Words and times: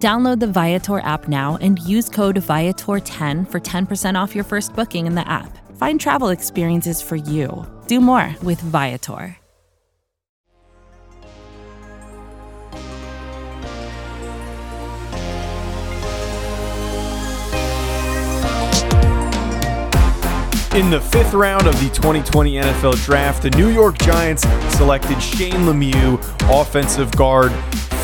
Download 0.00 0.40
the 0.40 0.46
Viator 0.46 1.00
app 1.00 1.28
now 1.28 1.58
and 1.60 1.78
use 1.78 2.08
code 2.08 2.36
Viator10 2.36 3.50
for 3.50 3.60
10% 3.60 4.14
off 4.18 4.34
your 4.34 4.44
first 4.44 4.74
booking 4.74 5.06
in 5.06 5.14
the 5.14 5.28
app. 5.28 5.58
Find 5.76 6.00
travel 6.00 6.30
experiences 6.30 7.02
for 7.02 7.16
you. 7.16 7.66
Do 7.86 8.00
more 8.00 8.34
with 8.42 8.58
Viator. 8.62 9.36
In 20.72 20.88
the 20.88 21.00
fifth 21.12 21.34
round 21.34 21.66
of 21.66 21.74
the 21.74 21.90
2020 21.92 22.54
NFL 22.54 23.04
Draft, 23.04 23.42
the 23.42 23.50
New 23.50 23.68
York 23.68 23.98
Giants 23.98 24.48
selected 24.78 25.20
Shane 25.20 25.66
Lemieux, 25.66 26.18
offensive 26.48 27.10
guard 27.16 27.52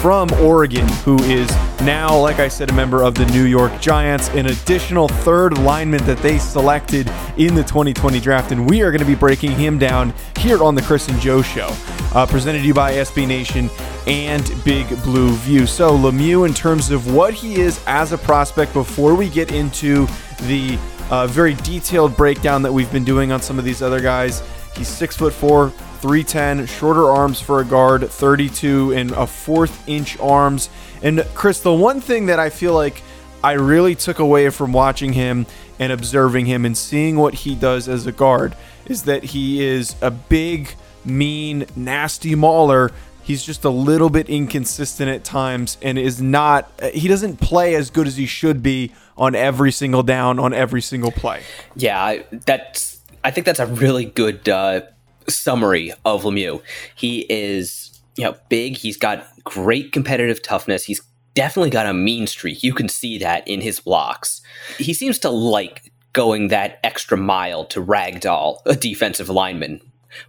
from 0.00 0.32
Oregon, 0.34 0.86
who 1.04 1.16
is 1.24 1.48
now, 1.80 2.18
like 2.18 2.38
I 2.38 2.48
said, 2.48 2.70
a 2.70 2.72
member 2.72 3.02
of 3.02 3.14
the 3.14 3.26
New 3.26 3.44
York 3.44 3.80
Giants, 3.80 4.28
an 4.30 4.46
additional 4.46 5.08
third 5.08 5.58
lineman 5.58 6.04
that 6.06 6.18
they 6.18 6.38
selected 6.38 7.10
in 7.36 7.54
the 7.54 7.62
2020 7.62 8.20
draft. 8.20 8.52
And 8.52 8.68
we 8.68 8.82
are 8.82 8.90
going 8.90 9.00
to 9.00 9.06
be 9.06 9.14
breaking 9.14 9.52
him 9.52 9.78
down 9.78 10.12
here 10.38 10.62
on 10.62 10.74
the 10.74 10.82
Chris 10.82 11.08
and 11.08 11.18
Joe 11.20 11.42
Show, 11.42 11.68
uh, 12.14 12.26
presented 12.26 12.60
to 12.60 12.66
you 12.66 12.74
by 12.74 12.92
SB 12.92 13.26
Nation 13.26 13.70
and 14.06 14.50
Big 14.64 14.88
Blue 15.02 15.32
View. 15.36 15.66
So, 15.66 15.96
Lemieux, 15.96 16.46
in 16.46 16.54
terms 16.54 16.90
of 16.90 17.12
what 17.12 17.34
he 17.34 17.60
is 17.60 17.82
as 17.86 18.12
a 18.12 18.18
prospect, 18.18 18.72
before 18.72 19.14
we 19.14 19.28
get 19.28 19.52
into 19.52 20.06
the 20.42 20.78
uh, 21.10 21.26
very 21.26 21.54
detailed 21.54 22.16
breakdown 22.16 22.62
that 22.62 22.72
we've 22.72 22.90
been 22.92 23.04
doing 23.04 23.32
on 23.32 23.40
some 23.40 23.58
of 23.58 23.64
these 23.64 23.82
other 23.82 24.00
guys, 24.00 24.42
he's 24.76 24.88
six 24.88 25.16
foot 25.16 25.32
four, 25.32 25.72
310, 26.06 26.66
shorter 26.66 27.10
arms 27.10 27.40
for 27.40 27.60
a 27.60 27.64
guard, 27.64 28.08
32 28.08 28.92
and 28.92 29.10
a 29.10 29.26
fourth 29.26 29.88
inch 29.88 30.16
arms. 30.20 30.70
And 31.02 31.26
Chris, 31.34 31.58
the 31.58 31.74
one 31.74 32.00
thing 32.00 32.26
that 32.26 32.38
I 32.38 32.48
feel 32.48 32.74
like 32.74 33.02
I 33.42 33.54
really 33.54 33.96
took 33.96 34.20
away 34.20 34.50
from 34.50 34.72
watching 34.72 35.14
him 35.14 35.46
and 35.80 35.90
observing 35.90 36.46
him 36.46 36.64
and 36.64 36.78
seeing 36.78 37.16
what 37.16 37.34
he 37.34 37.56
does 37.56 37.88
as 37.88 38.06
a 38.06 38.12
guard 38.12 38.54
is 38.84 39.02
that 39.02 39.24
he 39.24 39.64
is 39.64 39.96
a 40.00 40.12
big, 40.12 40.72
mean, 41.04 41.66
nasty 41.74 42.36
mauler. 42.36 42.92
He's 43.24 43.42
just 43.42 43.64
a 43.64 43.70
little 43.70 44.08
bit 44.08 44.28
inconsistent 44.28 45.10
at 45.10 45.24
times 45.24 45.76
and 45.82 45.98
is 45.98 46.22
not, 46.22 46.70
he 46.92 47.08
doesn't 47.08 47.40
play 47.40 47.74
as 47.74 47.90
good 47.90 48.06
as 48.06 48.16
he 48.16 48.26
should 48.26 48.62
be 48.62 48.92
on 49.16 49.34
every 49.34 49.72
single 49.72 50.04
down, 50.04 50.38
on 50.38 50.54
every 50.54 50.82
single 50.82 51.10
play. 51.10 51.42
Yeah, 51.74 52.22
that's, 52.30 53.00
I 53.24 53.32
think 53.32 53.44
that's 53.44 53.58
a 53.58 53.66
really 53.66 54.04
good 54.04 54.48
uh, 54.48 54.82
summary 55.28 55.92
of 56.04 56.24
Lemieux. 56.24 56.62
He 56.94 57.26
is, 57.28 58.00
you 58.16 58.24
know, 58.24 58.36
big. 58.48 58.76
He's 58.76 58.96
got 58.96 59.26
great 59.44 59.92
competitive 59.92 60.42
toughness. 60.42 60.84
He's 60.84 61.00
definitely 61.34 61.70
got 61.70 61.86
a 61.86 61.94
mean 61.94 62.26
streak. 62.26 62.62
You 62.62 62.74
can 62.74 62.88
see 62.88 63.18
that 63.18 63.46
in 63.46 63.60
his 63.60 63.80
blocks. 63.80 64.40
He 64.78 64.94
seems 64.94 65.18
to 65.20 65.30
like 65.30 65.92
going 66.12 66.48
that 66.48 66.80
extra 66.82 67.16
mile 67.18 67.64
to 67.66 67.84
ragdoll 67.84 68.58
a 68.64 68.74
defensive 68.74 69.28
lineman 69.28 69.80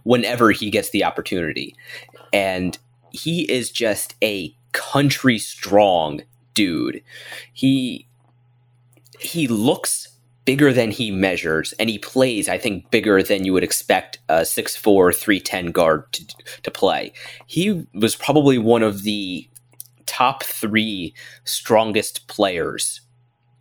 whenever 0.02 0.50
he 0.50 0.70
gets 0.70 0.90
the 0.90 1.02
opportunity. 1.02 1.74
And 2.32 2.78
he 3.10 3.50
is 3.50 3.70
just 3.70 4.14
a 4.22 4.54
country 4.72 5.38
strong 5.38 6.22
dude. 6.54 7.02
He 7.52 8.06
he 9.18 9.48
looks 9.48 10.08
bigger 10.48 10.72
than 10.72 10.90
he 10.90 11.10
measures, 11.10 11.74
and 11.78 11.90
he 11.90 11.98
plays, 11.98 12.48
I 12.48 12.56
think, 12.56 12.90
bigger 12.90 13.22
than 13.22 13.44
you 13.44 13.52
would 13.52 13.62
expect 13.62 14.18
a 14.30 14.40
6'4, 14.40 15.14
310 15.14 15.72
guard 15.72 16.10
to, 16.12 16.26
to 16.62 16.70
play. 16.70 17.12
He 17.46 17.86
was 17.92 18.16
probably 18.16 18.56
one 18.56 18.82
of 18.82 19.02
the 19.02 19.46
top 20.06 20.42
three 20.42 21.12
strongest 21.44 22.28
players 22.28 23.02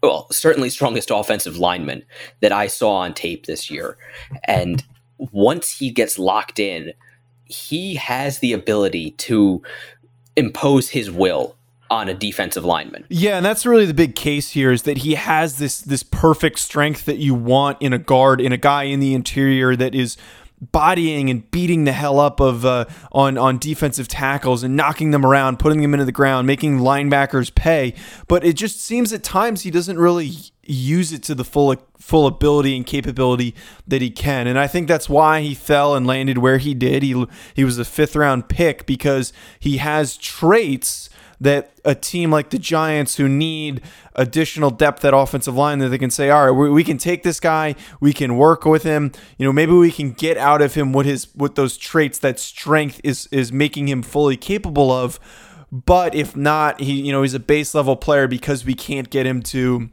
well, 0.02 0.28
certainly 0.32 0.70
strongest 0.70 1.12
offensive 1.12 1.58
lineman 1.58 2.06
that 2.40 2.54
I 2.54 2.68
saw 2.68 3.00
on 3.00 3.14
tape 3.14 3.48
this 3.48 3.70
year. 3.70 3.98
And 4.46 4.82
once 5.18 5.80
he 5.80 5.92
gets 5.92 6.18
locked 6.18 6.58
in, 6.58 6.94
he 7.44 7.96
has 7.96 8.40
the 8.40 8.54
ability 8.54 9.12
to 9.12 9.62
impose 10.38 10.88
his 10.88 11.12
will 11.12 11.57
on 11.90 12.10
a 12.10 12.14
defensive 12.14 12.66
lineman. 12.66 13.06
Yeah, 13.10 13.38
and 13.38 13.46
that's 13.46 13.66
really 13.66 13.86
the 13.86 13.94
big 13.94 14.16
case 14.16 14.52
here 14.52 14.72
is 14.72 14.84
that 14.84 14.98
he 15.00 15.16
has 15.16 15.58
this 15.58 15.80
this 15.80 16.04
perfect 16.04 16.60
strength 16.60 17.06
that 17.06 17.18
you 17.18 17.34
want 17.34 17.82
in 17.82 17.94
a 17.94 18.00
guard, 18.00 18.42
in 18.42 18.52
a 18.52 18.58
guy 18.58 18.84
in 18.84 19.00
the 19.00 19.14
interior 19.14 19.76
that 19.76 19.96
is 19.96 20.18
bodying 20.60 21.30
and 21.30 21.50
beating 21.52 21.84
the 21.84 21.92
hell 21.92 22.20
up 22.20 22.40
of 22.40 22.66
uh, 22.66 22.86
on 23.12 23.38
on 23.38 23.58
defensive 23.58 24.08
tackles 24.08 24.64
and 24.64 24.76
knocking 24.76 25.12
them 25.12 25.26
around, 25.26 25.60
putting 25.60 25.82
them 25.82 25.94
into 25.94 26.06
the 26.06 26.12
ground, 26.12 26.48
making 26.48 26.80
linebackers 26.80 27.54
pay. 27.54 27.94
But 28.28 28.44
it 28.44 28.54
just 28.54 28.82
seems 28.82 29.14
at 29.14 29.24
times 29.24 29.62
he 29.62 29.72
doesn't 29.72 29.98
really 29.98 30.32
use 30.64 31.14
it 31.14 31.24
to 31.24 31.36
the 31.36 31.44
full 31.44 31.76
full 32.00 32.28
ability 32.28 32.76
and 32.76 32.86
capability 32.86 33.56
that 33.88 34.02
he 34.02 34.10
can. 34.10 34.48
And 34.48 34.58
I 34.60 34.68
think 34.68 34.88
that's 34.88 35.10
why 35.10 35.42
he 35.42 35.54
fell 35.54 35.96
and 35.96 36.08
landed 36.08 36.40
where 36.40 36.58
he 36.58 36.74
did. 36.74 37.04
He 37.04 37.26
he 37.54 37.64
was 37.64 37.78
a 37.78 37.86
fifth 37.86 38.16
round 38.16 38.50
pick 38.50 38.86
because 38.86 39.34
he 39.60 39.78
has 39.78 40.18
traits 40.18 41.10
that 41.40 41.72
a 41.86 41.94
team 41.94 42.32
like 42.32 42.50
the 42.50 42.58
Giants, 42.58 43.18
who 43.18 43.28
need 43.28 43.82
additional 44.16 44.72
depth 44.72 45.06
at 45.06 45.14
offensive 45.14 45.56
line, 45.56 45.80
that 45.80 45.90
they 45.90 45.98
can 45.98 46.10
say, 46.10 46.30
all 46.30 46.46
right, 46.48 46.52
we, 46.52 46.70
we 46.70 46.84
can 46.84 46.98
take 46.98 47.24
this 47.24 47.40
guy, 47.40 47.76
we 48.00 48.14
can 48.14 48.38
work 48.38 48.66
with 48.66 48.84
him. 48.84 49.12
You 49.38 49.46
know, 49.46 49.54
maybe 49.54 49.74
we 49.74 49.92
can 49.92 50.12
get 50.12 50.38
out 50.38 50.62
of 50.62 50.74
him 50.74 50.94
what 50.94 51.06
his 51.06 51.28
what 51.36 51.56
those 51.56 51.78
traits, 51.78 52.18
that 52.20 52.40
strength 52.40 53.00
is 53.04 53.28
is 53.32 53.52
making 53.52 53.88
him 53.88 54.02
fully 54.02 54.38
capable 54.38 54.92
of. 54.92 55.20
But 55.72 56.16
if 56.16 56.36
not, 56.36 56.80
he 56.80 57.02
you 57.02 57.12
know 57.12 57.22
he's 57.22 57.34
a 57.34 57.40
base 57.40 57.76
level 57.76 57.96
player 57.96 58.28
because 58.28 58.66
we 58.66 58.74
can't 58.74 59.10
get 59.10 59.26
him 59.26 59.42
to 59.44 59.90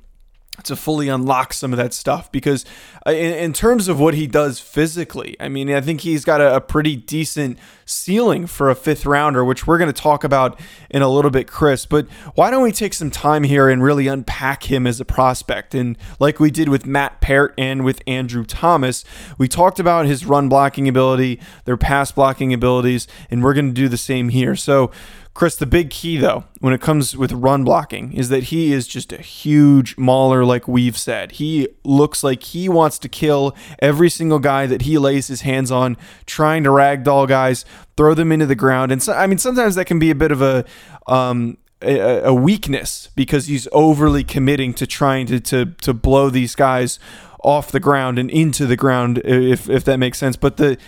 to 0.62 0.76
fully 0.76 1.08
unlock 1.08 1.52
some 1.52 1.72
of 1.72 1.76
that 1.78 1.92
stuff 1.92 2.30
because 2.30 2.64
uh, 3.06 3.10
in, 3.10 3.34
in, 3.34 3.52
terms 3.52 3.88
of 3.88 3.98
what 3.98 4.14
he 4.14 4.28
does 4.28 4.60
physically 4.60 5.36
i 5.40 5.48
mean 5.48 5.68
i 5.72 5.80
think 5.80 6.02
he's 6.02 6.24
got 6.24 6.40
a, 6.40 6.54
a 6.54 6.60
pretty 6.60 6.94
decent 6.94 7.58
ceiling 7.86 8.46
for 8.46 8.70
a 8.70 8.74
fifth 8.74 9.06
rounder 9.06 9.44
which 9.44 9.66
we're 9.66 9.78
going 9.78 9.92
to 9.92 10.00
talk 10.00 10.24
about 10.24 10.58
in 10.90 11.02
a 11.02 11.08
little 11.08 11.30
bit 11.30 11.46
chris 11.46 11.86
but 11.86 12.06
why 12.34 12.50
don't 12.50 12.62
we 12.62 12.72
take 12.72 12.94
some 12.94 13.10
time 13.10 13.44
here 13.44 13.68
and 13.68 13.82
really 13.82 14.06
unpack 14.06 14.64
him 14.70 14.86
as 14.86 15.00
a 15.00 15.04
prospect 15.04 15.74
and 15.74 15.96
like 16.18 16.40
we 16.40 16.50
did 16.50 16.68
with 16.68 16.86
matt 16.86 17.20
peart 17.20 17.54
and 17.58 17.84
with 17.84 18.02
andrew 18.06 18.44
thomas 18.44 19.04
we 19.38 19.48
talked 19.48 19.78
about 19.78 20.06
his 20.06 20.24
run 20.24 20.48
blocking 20.48 20.88
ability 20.88 21.40
their 21.64 21.76
pass 21.76 22.10
blocking 22.12 22.52
abilities 22.52 23.06
and 23.30 23.42
we're 23.42 23.54
going 23.54 23.68
to 23.68 23.72
do 23.72 23.88
the 23.88 23.96
same 23.96 24.28
here 24.28 24.56
so 24.56 24.90
Chris, 25.34 25.56
the 25.56 25.66
big 25.66 25.90
key 25.90 26.16
though, 26.16 26.44
when 26.60 26.72
it 26.72 26.80
comes 26.80 27.16
with 27.16 27.32
run 27.32 27.64
blocking, 27.64 28.12
is 28.12 28.28
that 28.28 28.44
he 28.44 28.72
is 28.72 28.86
just 28.86 29.12
a 29.12 29.20
huge 29.20 29.98
mauler, 29.98 30.44
like 30.44 30.68
we've 30.68 30.96
said. 30.96 31.32
He 31.32 31.66
looks 31.82 32.22
like 32.22 32.44
he 32.44 32.68
wants 32.68 33.00
to 33.00 33.08
kill 33.08 33.56
every 33.80 34.08
single 34.08 34.38
guy 34.38 34.66
that 34.66 34.82
he 34.82 34.96
lays 34.96 35.26
his 35.26 35.40
hands 35.40 35.72
on, 35.72 35.96
trying 36.24 36.62
to 36.62 36.70
ragdoll 36.70 37.26
guys, 37.26 37.64
throw 37.96 38.14
them 38.14 38.32
into 38.32 38.46
the 38.46 38.54
ground. 38.54 38.92
And 38.92 39.02
so, 39.02 39.12
I 39.12 39.26
mean, 39.26 39.38
sometimes 39.38 39.74
that 39.74 39.86
can 39.86 39.98
be 39.98 40.10
a 40.10 40.14
bit 40.14 40.32
of 40.32 40.42
a 40.42 40.64
um, 41.06 41.58
a, 41.82 42.22
a 42.24 42.34
weakness 42.34 43.10
because 43.14 43.46
he's 43.46 43.68
overly 43.72 44.24
committing 44.24 44.74
to 44.74 44.86
trying 44.86 45.26
to 45.26 45.40
to 45.40 45.66
to 45.66 45.94
blow 45.94 46.30
these 46.30 46.54
guys 46.54 46.98
off 47.42 47.70
the 47.70 47.80
ground 47.80 48.18
and 48.18 48.30
into 48.30 48.66
the 48.66 48.76
ground, 48.76 49.18
if 49.24 49.68
if 49.68 49.84
that 49.84 49.98
makes 49.98 50.18
sense. 50.18 50.36
But 50.36 50.56
the 50.56 50.78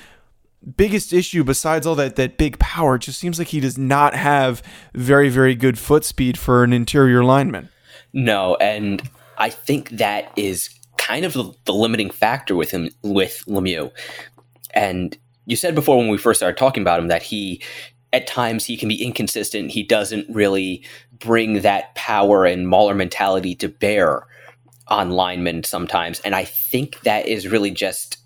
biggest 0.77 1.13
issue 1.13 1.45
besides 1.45 1.87
all 1.87 1.95
that 1.95 2.17
that 2.17 2.39
big 2.39 2.59
power 2.59 2.99
just 2.99 3.19
seems 3.19 3.39
like 3.39 3.49
he 3.49 3.61
does 3.61 3.79
not 3.79 4.15
have 4.15 4.63
very 4.95 5.29
very 5.29 5.55
good 5.55 5.79
foot 5.79 6.05
speed 6.05 6.37
for 6.37 6.65
an 6.65 6.73
interior 6.73 7.23
lineman 7.23 7.69
no 8.13 8.57
and 8.57 9.09
i 9.39 9.49
think 9.49 9.91
that 9.91 10.33
is 10.35 10.71
kind 10.97 11.25
of 11.25 11.35
the, 11.35 11.53
the 11.67 11.73
limiting 11.73 12.11
factor 12.11 12.57
with 12.57 12.73
him 12.73 12.91
with 13.03 13.45
lemieux 13.47 13.93
and 14.75 15.17
you 15.47 15.57
said 15.57 15.75
before 15.75 15.97
when 15.97 16.09
we 16.09 16.19
first 16.19 16.39
started 16.39 16.59
talking 16.59 16.83
about 16.83 17.01
him 17.01 17.09
that 17.09 17.23
he 17.23 17.63
at 18.13 18.27
times 18.27 18.65
he 18.65 18.77
can 18.77 18.89
be 18.89 19.03
inconsistent 19.03 19.71
he 19.71 19.83
doesn't 19.83 20.27
really 20.29 20.85
bring 21.19 21.63
that 21.63 21.95
power 21.95 22.45
and 22.45 22.69
mauler 22.69 22.95
mentality 22.95 23.55
to 23.55 23.69
bear 23.69 24.27
on 24.89 25.11
linemen 25.11 25.65
sometimes 25.65 26.21
and 26.21 26.35
i 26.35 26.45
think 26.45 27.01
that 27.03 27.27
is 27.27 27.49
really 27.49 27.71
just 27.71 28.19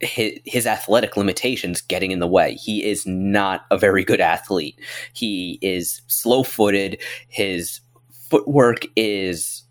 his, 0.00 0.66
athletic 0.66 1.16
limitations 1.16 1.80
getting 1.80 2.10
in 2.10 2.18
the 2.18 2.26
way. 2.26 2.54
He 2.54 2.84
is 2.84 3.06
not 3.06 3.64
a 3.70 3.78
very 3.78 4.04
good 4.04 4.20
athlete. 4.20 4.78
He 5.12 5.58
is 5.62 6.02
slow 6.06 6.42
footed. 6.42 7.00
His 7.28 7.80
footwork 8.28 8.86
is 8.96 9.62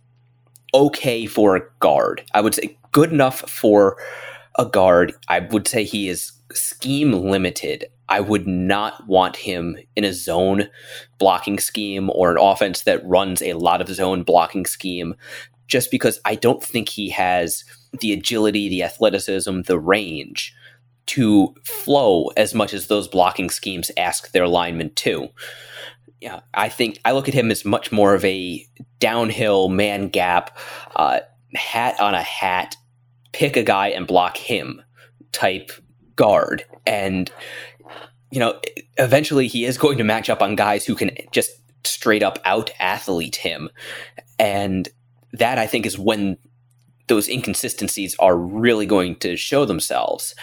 okay 0.73 1.25
for 1.25 1.55
a 1.55 1.61
guard. 1.79 2.23
I 2.33 2.41
would 2.41 2.55
say 2.55 2.77
good 2.91 3.11
enough 3.11 3.41
for 3.49 3.97
a 4.57 4.65
guard. 4.65 5.13
I 5.27 5.39
would 5.39 5.67
say 5.67 5.83
he 5.83 6.09
is 6.09 6.31
scheme 6.55 7.11
limited. 7.11 7.85
I 8.09 8.19
would 8.19 8.47
not 8.47 9.07
want 9.07 9.35
him 9.35 9.77
in 9.95 10.03
a 10.03 10.13
zone 10.13 10.69
blocking 11.17 11.59
scheme 11.59 12.09
or 12.13 12.31
an 12.31 12.37
offense 12.39 12.81
that 12.83 13.05
runs 13.05 13.41
a 13.41 13.53
lot 13.53 13.81
of 13.81 13.87
zone 13.87 14.23
blocking 14.23 14.65
scheme 14.65 15.15
just 15.67 15.89
because 15.89 16.19
I 16.25 16.35
don't 16.35 16.61
think 16.61 16.89
he 16.89 17.09
has 17.09 17.63
the 17.99 18.13
agility, 18.13 18.69
the 18.69 18.83
athleticism, 18.83 19.61
the 19.61 19.79
range 19.79 20.53
to 21.05 21.53
flow 21.63 22.27
as 22.37 22.53
much 22.53 22.73
as 22.73 22.87
those 22.87 23.07
blocking 23.07 23.49
schemes 23.49 23.91
ask 23.97 24.31
their 24.31 24.47
linemen 24.47 24.93
to. 24.95 25.29
Yeah, 26.21 26.41
I 26.53 26.69
think 26.69 26.99
I 27.03 27.11
look 27.11 27.27
at 27.27 27.33
him 27.33 27.51
as 27.51 27.65
much 27.65 27.91
more 27.91 28.13
of 28.13 28.23
a 28.23 28.65
downhill 28.99 29.67
man 29.67 30.07
gap, 30.07 30.57
uh, 30.95 31.19
hat 31.55 31.99
on 31.99 32.13
a 32.13 32.21
hat, 32.21 32.75
pick 33.33 33.57
a 33.57 33.63
guy 33.63 33.89
and 33.89 34.07
block 34.07 34.37
him 34.37 34.81
type 35.33 35.71
guard. 36.15 36.65
And, 36.85 37.31
you 38.31 38.39
know, 38.39 38.59
eventually 38.97 39.47
he 39.47 39.65
is 39.65 39.77
going 39.77 39.97
to 39.97 40.03
match 40.03 40.29
up 40.29 40.41
on 40.41 40.55
guys 40.55 40.85
who 40.85 40.95
can 40.95 41.11
just 41.31 41.51
straight 41.85 42.23
up 42.23 42.39
out 42.45 42.71
athlete 42.79 43.37
him. 43.37 43.69
And 44.39 44.89
that 45.33 45.57
I 45.57 45.67
think 45.67 45.85
is 45.85 45.97
when 45.97 46.37
those 47.07 47.27
inconsistencies 47.27 48.15
are 48.19 48.37
really 48.37 48.85
going 48.85 49.15
to 49.17 49.35
show 49.35 49.65
themselves. 49.65 50.35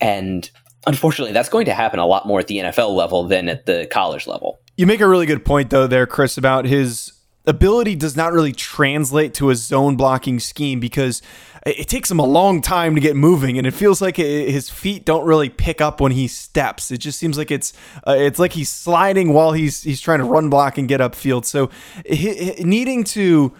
And 0.00 0.50
unfortunately, 0.86 1.32
that's 1.32 1.48
going 1.48 1.64
to 1.66 1.74
happen 1.74 1.98
a 1.98 2.06
lot 2.06 2.26
more 2.26 2.40
at 2.40 2.48
the 2.48 2.58
NFL 2.58 2.94
level 2.94 3.26
than 3.26 3.48
at 3.48 3.66
the 3.66 3.88
college 3.90 4.26
level. 4.26 4.58
You 4.76 4.86
make 4.86 5.00
a 5.00 5.08
really 5.08 5.26
good 5.26 5.44
point, 5.44 5.70
though, 5.70 5.86
there, 5.86 6.06
Chris, 6.06 6.36
about 6.36 6.64
his 6.64 7.12
ability 7.46 7.96
does 7.96 8.16
not 8.16 8.32
really 8.32 8.52
translate 8.52 9.34
to 9.34 9.50
a 9.50 9.54
zone 9.54 9.96
blocking 9.96 10.38
scheme 10.38 10.78
because 10.78 11.20
it 11.66 11.88
takes 11.88 12.10
him 12.10 12.18
a 12.18 12.24
long 12.24 12.60
time 12.60 12.94
to 12.94 13.00
get 13.00 13.16
moving 13.16 13.58
and 13.58 13.66
it 13.66 13.72
feels 13.72 14.00
like 14.00 14.16
his 14.16 14.70
feet 14.70 15.04
don't 15.04 15.26
really 15.26 15.48
pick 15.48 15.80
up 15.80 16.00
when 16.00 16.12
he 16.12 16.28
steps 16.28 16.90
it 16.90 16.98
just 16.98 17.18
seems 17.18 17.36
like 17.36 17.50
it's 17.50 17.72
uh, 18.06 18.14
it's 18.16 18.38
like 18.38 18.52
he's 18.52 18.70
sliding 18.70 19.32
while 19.32 19.52
he's 19.52 19.82
he's 19.82 20.00
trying 20.00 20.18
to 20.18 20.24
run 20.24 20.48
block 20.48 20.78
and 20.78 20.88
get 20.88 21.00
upfield 21.00 21.44
so 21.44 21.68
he, 22.06 22.54
needing 22.60 23.02
to 23.02 23.52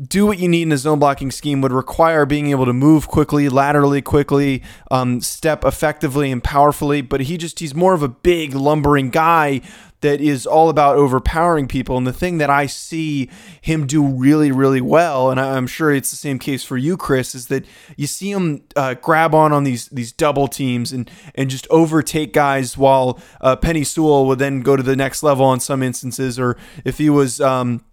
do 0.00 0.26
what 0.26 0.38
you 0.38 0.48
need 0.48 0.62
in 0.62 0.72
a 0.72 0.76
zone 0.76 0.98
blocking 0.98 1.30
scheme 1.30 1.60
would 1.60 1.72
require 1.72 2.24
being 2.24 2.48
able 2.50 2.64
to 2.64 2.72
move 2.72 3.08
quickly, 3.08 3.48
laterally 3.48 4.00
quickly, 4.00 4.62
um, 4.90 5.20
step 5.20 5.64
effectively 5.64 6.30
and 6.30 6.44
powerfully. 6.44 7.00
But 7.00 7.22
he 7.22 7.36
just, 7.36 7.58
he's 7.58 7.74
more 7.74 7.94
of 7.94 8.02
a 8.02 8.08
big, 8.08 8.54
lumbering 8.54 9.10
guy 9.10 9.60
that 10.00 10.20
is 10.20 10.46
all 10.46 10.68
about 10.68 10.96
overpowering 10.96 11.66
people. 11.66 11.96
And 11.96 12.06
the 12.06 12.12
thing 12.12 12.38
that 12.38 12.50
I 12.50 12.66
see 12.66 13.28
him 13.60 13.86
do 13.86 14.04
really, 14.04 14.52
really 14.52 14.80
well, 14.80 15.30
and 15.30 15.40
I'm 15.40 15.66
sure 15.66 15.92
it's 15.92 16.10
the 16.10 16.16
same 16.16 16.38
case 16.38 16.64
for 16.64 16.76
you, 16.76 16.96
Chris, 16.96 17.34
is 17.34 17.46
that 17.48 17.64
you 17.96 18.06
see 18.06 18.30
him 18.30 18.62
uh, 18.76 18.94
grab 18.94 19.34
on 19.34 19.52
on 19.52 19.64
these 19.64 19.88
these 19.88 20.12
double 20.12 20.48
teams 20.48 20.92
and 20.92 21.10
and 21.34 21.50
just 21.50 21.66
overtake 21.70 22.32
guys 22.32 22.78
while 22.78 23.18
uh, 23.40 23.56
Penei 23.56 23.86
Sewell 23.86 24.26
would 24.26 24.38
then 24.38 24.60
go 24.60 24.76
to 24.76 24.82
the 24.82 24.96
next 24.96 25.22
level 25.22 25.52
in 25.52 25.60
some 25.60 25.82
instances, 25.82 26.38
or 26.38 26.56
if 26.84 26.98
he 26.98 27.10
was. 27.10 27.40
Um, 27.40 27.84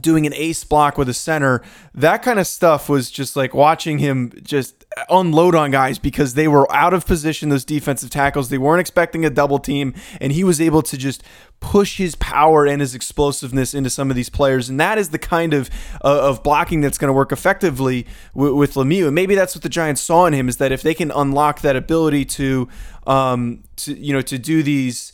doing 0.00 0.26
an 0.26 0.34
ace 0.34 0.64
block 0.64 0.98
with 0.98 1.08
a 1.08 1.14
center 1.14 1.62
that 1.94 2.22
kind 2.22 2.38
of 2.38 2.46
stuff 2.46 2.90
was 2.90 3.10
just 3.10 3.36
like 3.36 3.54
watching 3.54 3.98
him 3.98 4.30
just 4.42 4.78
unload 5.10 5.54
on 5.54 5.70
guys 5.70 5.98
because 5.98 6.34
they 6.34 6.48
were 6.48 6.70
out 6.74 6.94
of 6.94 7.06
position 7.06 7.48
those 7.48 7.64
defensive 7.64 8.10
tackles. 8.10 8.48
They 8.48 8.58
weren't 8.58 8.80
expecting 8.80 9.24
a 9.24 9.30
double 9.30 9.58
team 9.58 9.94
and 10.20 10.32
he 10.32 10.44
was 10.44 10.60
able 10.60 10.82
to 10.82 10.96
just 10.96 11.22
push 11.60 11.98
his 11.98 12.14
power 12.16 12.66
and 12.66 12.80
his 12.80 12.94
explosiveness 12.94 13.74
into 13.74 13.90
some 13.90 14.10
of 14.10 14.16
these 14.16 14.28
players 14.28 14.68
and 14.68 14.78
that 14.78 14.96
is 14.96 15.10
the 15.10 15.18
kind 15.18 15.52
of 15.52 15.68
uh, 16.04 16.28
of 16.28 16.42
blocking 16.42 16.80
that's 16.80 16.98
going 16.98 17.08
to 17.08 17.12
work 17.12 17.32
effectively 17.32 18.06
w- 18.34 18.54
with 18.54 18.74
Lemieux 18.74 19.06
and 19.06 19.14
maybe 19.14 19.34
that's 19.34 19.56
what 19.56 19.62
the 19.62 19.68
Giants 19.68 20.00
saw 20.00 20.26
in 20.26 20.32
him 20.32 20.48
is 20.48 20.58
that 20.58 20.70
if 20.70 20.82
they 20.82 20.94
can 20.94 21.10
unlock 21.10 21.60
that 21.62 21.74
ability 21.74 22.24
to 22.24 22.68
um 23.08 23.64
to 23.74 23.92
you 23.98 24.12
know 24.12 24.20
to 24.20 24.38
do 24.38 24.62
these 24.62 25.12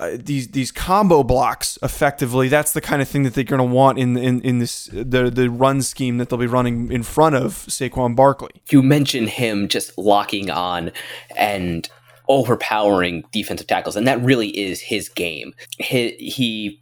uh, 0.00 0.16
these 0.18 0.48
these 0.48 0.72
combo 0.72 1.22
blocks 1.22 1.78
effectively. 1.82 2.48
That's 2.48 2.72
the 2.72 2.80
kind 2.80 3.02
of 3.02 3.08
thing 3.08 3.22
that 3.24 3.34
they're 3.34 3.44
going 3.44 3.58
to 3.58 3.64
want 3.64 3.98
in 3.98 4.16
in 4.16 4.40
in 4.40 4.58
this 4.58 4.86
the 4.86 5.30
the 5.30 5.50
run 5.50 5.82
scheme 5.82 6.16
that 6.16 6.30
they'll 6.30 6.38
be 6.38 6.46
running 6.46 6.90
in 6.90 7.02
front 7.02 7.36
of 7.36 7.52
Saquon 7.66 8.16
Barkley. 8.16 8.62
You 8.70 8.82
mentioned 8.82 9.28
him 9.28 9.68
just 9.68 9.96
locking 9.98 10.50
on 10.50 10.90
and 11.36 11.86
overpowering 12.28 13.24
defensive 13.30 13.66
tackles, 13.66 13.94
and 13.94 14.06
that 14.06 14.22
really 14.22 14.48
is 14.58 14.80
his 14.80 15.10
game. 15.10 15.52
He, 15.78 16.12
he 16.16 16.80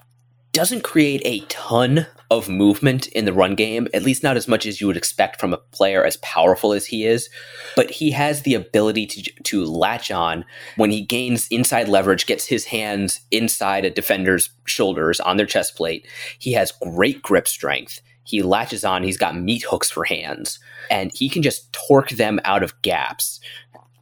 doesn't 0.58 0.82
create 0.82 1.22
a 1.24 1.38
ton 1.46 2.04
of 2.32 2.48
movement 2.48 3.06
in 3.06 3.24
the 3.24 3.32
run 3.32 3.54
game, 3.54 3.86
at 3.94 4.02
least 4.02 4.24
not 4.24 4.36
as 4.36 4.48
much 4.48 4.66
as 4.66 4.80
you 4.80 4.88
would 4.88 4.96
expect 4.96 5.38
from 5.38 5.54
a 5.54 5.58
player 5.70 6.04
as 6.04 6.16
powerful 6.16 6.72
as 6.72 6.84
he 6.84 7.06
is. 7.06 7.30
But 7.76 7.92
he 7.92 8.10
has 8.10 8.42
the 8.42 8.54
ability 8.54 9.06
to, 9.06 9.22
to 9.44 9.64
latch 9.64 10.10
on 10.10 10.44
when 10.74 10.90
he 10.90 11.00
gains 11.00 11.46
inside 11.52 11.86
leverage, 11.86 12.26
gets 12.26 12.44
his 12.44 12.64
hands 12.64 13.20
inside 13.30 13.84
a 13.84 13.90
defender's 13.90 14.50
shoulders 14.64 15.20
on 15.20 15.36
their 15.36 15.46
chest 15.46 15.76
plate. 15.76 16.08
He 16.40 16.54
has 16.54 16.72
great 16.72 17.22
grip 17.22 17.46
strength. 17.46 18.00
He 18.24 18.42
latches 18.42 18.84
on, 18.84 19.04
he's 19.04 19.16
got 19.16 19.36
meat 19.36 19.62
hooks 19.62 19.92
for 19.92 20.04
hands, 20.06 20.58
and 20.90 21.12
he 21.14 21.28
can 21.28 21.44
just 21.44 21.72
torque 21.72 22.10
them 22.10 22.40
out 22.42 22.64
of 22.64 22.82
gaps 22.82 23.38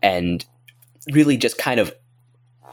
and 0.02 0.42
really 1.12 1.36
just 1.36 1.58
kind 1.58 1.80
of 1.80 1.94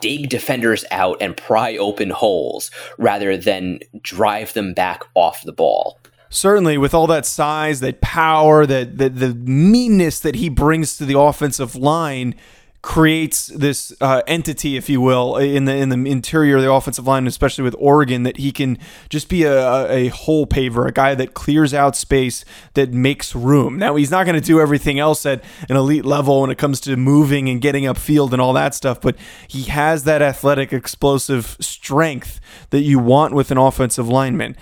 dig 0.04 0.28
defenders 0.28 0.84
out 0.92 1.16
and 1.22 1.38
pry 1.38 1.78
open 1.78 2.10
holes 2.10 2.70
rather 2.98 3.38
than 3.38 3.80
drive 4.02 4.52
them 4.52 4.74
back 4.74 5.02
off 5.16 5.42
the 5.44 5.54
ball. 5.54 5.98
Certainly 6.30 6.78
with 6.78 6.94
all 6.94 7.08
that 7.08 7.26
size, 7.26 7.80
that 7.80 8.02
power, 8.02 8.66
that, 8.66 8.98
that 8.98 9.16
the 9.16 9.34
meanness 9.34 10.20
that 10.20 10.36
he 10.36 10.50
brings 10.50 10.98
to 10.98 11.06
the 11.06 11.18
offensive 11.18 11.78
line, 11.78 12.36
creates 12.84 13.48
this 13.48 13.94
uh, 14.02 14.22
entity, 14.28 14.76
if 14.76 14.90
you 14.90 15.00
will, 15.00 15.38
in 15.38 15.64
the 15.64 15.74
in 15.74 15.88
the 15.88 16.12
interior 16.12 16.58
of 16.58 16.62
the 16.62 16.72
offensive 16.72 17.08
line, 17.08 17.26
especially 17.26 17.64
with 17.64 17.74
Oregon, 17.80 18.24
that 18.24 18.36
he 18.36 18.52
can 18.52 18.78
just 19.08 19.30
be 19.30 19.44
a, 19.44 19.90
a 19.90 20.08
hole 20.10 20.46
paver, 20.46 20.86
a 20.86 20.92
guy 20.92 21.16
that 21.16 21.34
clears 21.34 21.74
out 21.74 21.96
space, 21.96 22.44
that 22.74 22.92
makes 22.92 23.34
room. 23.34 23.80
Now 23.80 23.96
he's 23.96 24.12
not 24.12 24.26
going 24.26 24.40
to 24.40 24.46
do 24.46 24.60
everything 24.60 25.00
else 25.00 25.26
at 25.26 25.42
an 25.70 25.78
elite 25.78 26.04
level 26.04 26.42
when 26.42 26.52
it 26.52 26.58
comes 26.58 26.82
to 26.82 26.98
moving 26.98 27.48
and 27.48 27.62
getting 27.62 27.86
upfield 27.86 28.34
and 28.34 28.42
all 28.42 28.52
that 28.52 28.76
stuff, 28.76 29.00
but 29.00 29.16
he 29.48 29.64
has 29.64 30.04
that 30.04 30.22
athletic, 30.22 30.74
explosive 30.74 31.56
strength 31.62 32.42
that 32.72 32.82
you 32.82 33.00
want 33.00 33.34
with 33.34 33.50
an 33.50 33.58
offensive 33.58 34.10
lineman. 34.10 34.58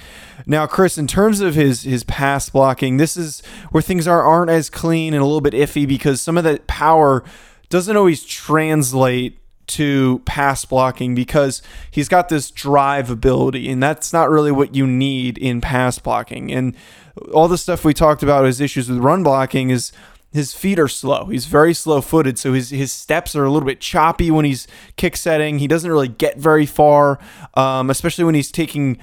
Now, 0.45 0.67
Chris, 0.67 0.95
in 0.95 1.07
terms 1.07 1.41
of 1.41 1.55
his 1.55 1.83
his 1.83 2.03
pass 2.03 2.49
blocking, 2.49 2.97
this 2.97 3.17
is 3.17 3.41
where 3.71 3.81
things 3.81 4.07
are 4.07 4.21
aren't 4.21 4.51
as 4.51 4.69
clean 4.69 5.15
and 5.15 5.23
a 5.23 5.25
little 5.25 5.41
bit 5.41 5.53
iffy 5.53 5.87
because 5.87 6.21
some 6.21 6.37
of 6.37 6.43
that 6.43 6.67
power 6.67 7.23
doesn't 7.71 7.97
always 7.97 8.23
translate 8.23 9.39
to 9.67 10.19
pass 10.25 10.65
blocking 10.65 11.15
because 11.15 11.61
he's 11.89 12.09
got 12.09 12.29
this 12.29 12.51
drive 12.51 13.09
ability, 13.09 13.69
and 13.69 13.81
that's 13.81 14.11
not 14.11 14.29
really 14.29 14.51
what 14.51 14.75
you 14.75 14.85
need 14.85 15.37
in 15.37 15.61
pass 15.61 15.97
blocking. 15.97 16.51
And 16.51 16.75
all 17.33 17.47
the 17.47 17.57
stuff 17.57 17.85
we 17.85 17.93
talked 17.93 18.21
about 18.21 18.45
his 18.45 18.59
issues 18.61 18.89
with 18.89 18.99
run 18.99 19.23
blocking 19.23 19.69
is 19.69 19.93
his 20.33 20.53
feet 20.53 20.79
are 20.79 20.87
slow. 20.87 21.25
He's 21.25 21.45
very 21.45 21.73
slow 21.73 22.01
footed, 22.01 22.37
so 22.37 22.53
his 22.53 22.69
his 22.69 22.91
steps 22.91 23.35
are 23.35 23.45
a 23.45 23.49
little 23.49 23.67
bit 23.67 23.81
choppy 23.81 24.29
when 24.29 24.45
he's 24.45 24.67
kick 24.97 25.15
setting. 25.15 25.59
He 25.59 25.67
doesn't 25.67 25.89
really 25.89 26.07
get 26.07 26.37
very 26.37 26.65
far, 26.65 27.19
um, 27.53 27.89
especially 27.89 28.25
when 28.25 28.35
he's 28.35 28.51
taking 28.51 28.97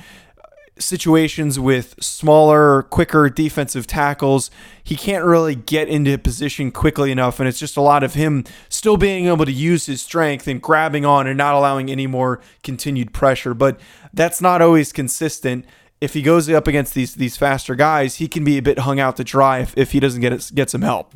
situations 0.79 1.59
with 1.59 1.95
smaller, 2.01 2.85
quicker 2.85 3.29
defensive 3.29 3.87
tackles, 3.87 4.51
he 4.83 4.97
can't 4.97 5.25
really 5.25 5.55
get 5.55 5.89
into 5.89 6.17
position 6.19 6.71
quickly 6.71 7.11
enough. 7.11 7.41
And 7.41 7.49
it's 7.49 7.59
just 7.59 7.77
a 7.77 7.81
lot 7.81 8.03
of 8.03 8.15
him 8.15 8.45
still 8.69 8.97
being 8.97 9.27
able 9.27 9.45
to 9.45 9.53
use 9.53 9.87
his 9.87 10.01
strength 10.01 10.47
and 10.47 10.63
grabbing 10.63 11.05
on 11.05 11.27
and 11.27 11.37
not 11.37 11.55
allowing 11.55 11.91
any 11.91 12.07
more 12.07 12.41
continued 12.63 13.13
pressure. 13.13 13.55
But 13.55 13.81
that's 14.13 14.41
not 14.41 14.63
always 14.63 14.93
consistent. 14.93 15.65
If 16.01 16.15
he 16.15 16.23
goes 16.23 16.49
up 16.49 16.69
against 16.69 16.95
these 16.95 17.17
these 17.17 17.37
faster 17.37 17.75
guys, 17.75 18.17
he 18.17 18.29
can 18.29 18.45
be 18.45 18.57
a 18.57 18.63
bit 18.63 18.81
hung 18.81 19.01
out 19.01 19.17
to 19.17 19.25
dry 19.25 19.59
if, 19.59 19.77
if 19.77 19.91
he 19.91 19.99
doesn't 19.99 20.21
get 20.21 20.51
get 20.55 20.71
some 20.71 20.83
help. 20.83 21.13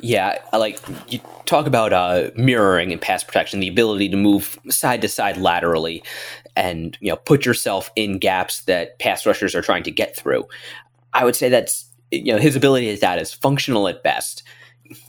Yeah, 0.00 0.38
like 0.52 0.78
you 1.08 1.20
talk 1.46 1.66
about 1.66 1.92
uh, 1.92 2.30
mirroring 2.36 2.92
and 2.92 3.00
pass 3.00 3.24
protection, 3.24 3.60
the 3.60 3.68
ability 3.68 4.08
to 4.10 4.16
move 4.16 4.58
side 4.68 5.00
to 5.02 5.08
side 5.08 5.36
laterally, 5.36 6.02
and 6.58 6.98
you 7.00 7.08
know 7.08 7.16
put 7.16 7.46
yourself 7.46 7.90
in 7.96 8.18
gaps 8.18 8.62
that 8.62 8.98
pass 8.98 9.24
rushers 9.24 9.54
are 9.54 9.62
trying 9.62 9.84
to 9.84 9.90
get 9.90 10.16
through. 10.16 10.44
I 11.14 11.24
would 11.24 11.36
say 11.36 11.48
that's 11.48 11.88
you 12.10 12.32
know 12.32 12.38
his 12.38 12.56
ability 12.56 12.88
is 12.88 13.00
that 13.00 13.18
is 13.18 13.32
functional 13.32 13.88
at 13.88 14.02
best. 14.02 14.42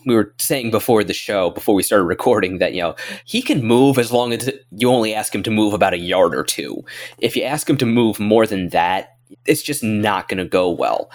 We 0.05 0.13
were 0.13 0.33
saying 0.37 0.71
before 0.71 1.03
the 1.03 1.13
show, 1.13 1.49
before 1.49 1.73
we 1.73 1.83
started 1.83 2.03
recording, 2.03 2.59
that 2.59 2.73
you 2.73 2.81
know 2.81 2.95
he 3.25 3.41
can 3.41 3.65
move 3.65 3.97
as 3.97 4.11
long 4.11 4.31
as 4.31 4.49
you 4.71 4.89
only 4.89 5.13
ask 5.13 5.33
him 5.33 5.43
to 5.43 5.51
move 5.51 5.73
about 5.73 5.93
a 5.93 5.97
yard 5.97 6.35
or 6.35 6.43
two. 6.43 6.85
If 7.17 7.35
you 7.35 7.43
ask 7.43 7.67
him 7.67 7.77
to 7.77 7.85
move 7.85 8.19
more 8.19 8.45
than 8.45 8.69
that, 8.69 9.17
it's 9.45 9.63
just 9.63 9.83
not 9.83 10.27
going 10.27 10.37
to 10.37 10.45
go 10.45 10.69
well. 10.69 11.09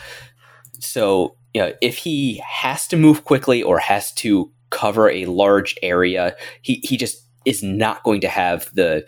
So 0.80 1.36
you 1.54 1.62
know, 1.62 1.72
if 1.80 1.96
he 1.98 2.42
has 2.44 2.88
to 2.88 2.96
move 2.96 3.24
quickly 3.24 3.62
or 3.62 3.78
has 3.78 4.12
to 4.14 4.50
cover 4.70 5.08
a 5.08 5.26
large 5.26 5.76
area, 5.82 6.34
he, 6.62 6.80
he 6.82 6.96
just 6.96 7.24
is 7.44 7.62
not 7.62 8.02
going 8.02 8.20
to 8.22 8.28
have 8.28 8.74
the 8.74 9.06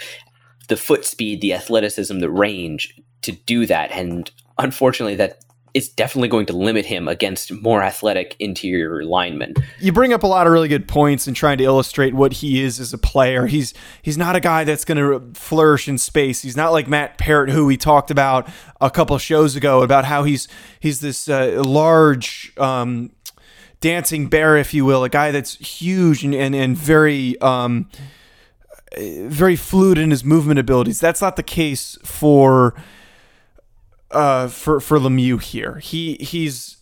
the 0.68 0.76
foot 0.76 1.04
speed, 1.04 1.40
the 1.40 1.54
athleticism, 1.54 2.18
the 2.18 2.30
range 2.30 3.00
to 3.22 3.32
do 3.32 3.66
that. 3.66 3.90
And 3.92 4.30
unfortunately, 4.58 5.16
that 5.16 5.40
is 5.76 5.90
definitely 5.90 6.28
going 6.28 6.46
to 6.46 6.54
limit 6.54 6.86
him 6.86 7.06
against 7.06 7.52
more 7.52 7.82
athletic 7.82 8.34
interior 8.38 9.04
linemen. 9.04 9.52
You 9.78 9.92
bring 9.92 10.14
up 10.14 10.22
a 10.22 10.26
lot 10.26 10.46
of 10.46 10.52
really 10.54 10.68
good 10.68 10.88
points 10.88 11.28
in 11.28 11.34
trying 11.34 11.58
to 11.58 11.64
illustrate 11.64 12.14
what 12.14 12.32
he 12.32 12.62
is 12.62 12.80
as 12.80 12.94
a 12.94 12.98
player. 12.98 13.46
He's 13.46 13.74
he's 14.00 14.16
not 14.16 14.34
a 14.36 14.40
guy 14.40 14.64
that's 14.64 14.86
going 14.86 14.96
to 14.96 15.38
flourish 15.38 15.86
in 15.86 15.98
space. 15.98 16.40
He's 16.40 16.56
not 16.56 16.72
like 16.72 16.88
Matt 16.88 17.18
Peart, 17.18 17.50
who 17.50 17.66
we 17.66 17.76
talked 17.76 18.10
about 18.10 18.48
a 18.80 18.90
couple 18.90 19.18
shows 19.18 19.54
ago 19.54 19.82
about 19.82 20.06
how 20.06 20.24
he's 20.24 20.48
he's 20.80 21.00
this 21.00 21.28
uh, 21.28 21.62
large. 21.62 22.52
Um, 22.56 23.10
dancing 23.80 24.28
bear, 24.28 24.56
if 24.56 24.72
you 24.72 24.86
will, 24.86 25.04
a 25.04 25.08
guy 25.10 25.30
that's 25.30 25.56
huge 25.56 26.24
and, 26.24 26.34
and, 26.34 26.54
and 26.54 26.76
very 26.76 27.38
um, 27.42 27.88
very 28.96 29.56
fluid 29.56 29.98
in 29.98 30.10
his 30.10 30.24
movement 30.24 30.58
abilities. 30.58 31.00
That's 31.00 31.20
not 31.20 31.36
the 31.36 31.42
case 31.42 31.98
for 32.02 32.74
uh, 34.10 34.48
for 34.48 34.80
for 34.80 34.98
Lemieux 34.98 35.42
here. 35.42 35.78
He 35.78 36.14
he's 36.14 36.76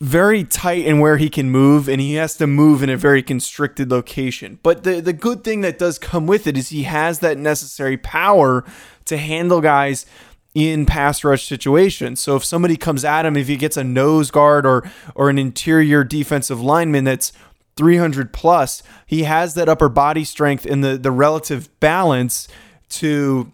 very 0.00 0.44
tight 0.44 0.84
in 0.84 1.00
where 1.00 1.16
he 1.16 1.28
can 1.28 1.50
move, 1.50 1.88
and 1.88 2.00
he 2.00 2.14
has 2.14 2.36
to 2.36 2.46
move 2.46 2.82
in 2.82 2.90
a 2.90 2.96
very 2.96 3.22
constricted 3.22 3.90
location. 3.90 4.58
But 4.62 4.84
the 4.84 5.00
the 5.00 5.12
good 5.12 5.44
thing 5.44 5.60
that 5.62 5.78
does 5.78 5.98
come 5.98 6.26
with 6.26 6.46
it 6.46 6.56
is 6.56 6.68
he 6.68 6.84
has 6.84 7.20
that 7.20 7.38
necessary 7.38 7.96
power 7.96 8.64
to 9.06 9.16
handle 9.16 9.60
guys 9.60 10.06
in 10.54 10.86
pass 10.86 11.22
rush 11.24 11.46
situations. 11.46 12.20
So 12.20 12.36
if 12.36 12.44
somebody 12.44 12.76
comes 12.76 13.04
at 13.04 13.26
him, 13.26 13.36
if 13.36 13.48
he 13.48 13.56
gets 13.56 13.76
a 13.76 13.84
nose 13.84 14.30
guard 14.30 14.66
or 14.66 14.90
or 15.14 15.30
an 15.30 15.38
interior 15.38 16.04
defensive 16.04 16.60
lineman 16.60 17.04
that's 17.04 17.32
300 17.78 18.32
plus, 18.34 18.82
he 19.06 19.22
has 19.22 19.54
that 19.54 19.68
upper 19.68 19.88
body 19.88 20.24
strength 20.24 20.66
and 20.66 20.84
the 20.84 20.98
the 20.98 21.10
relative 21.10 21.70
balance 21.80 22.48
to 22.90 23.52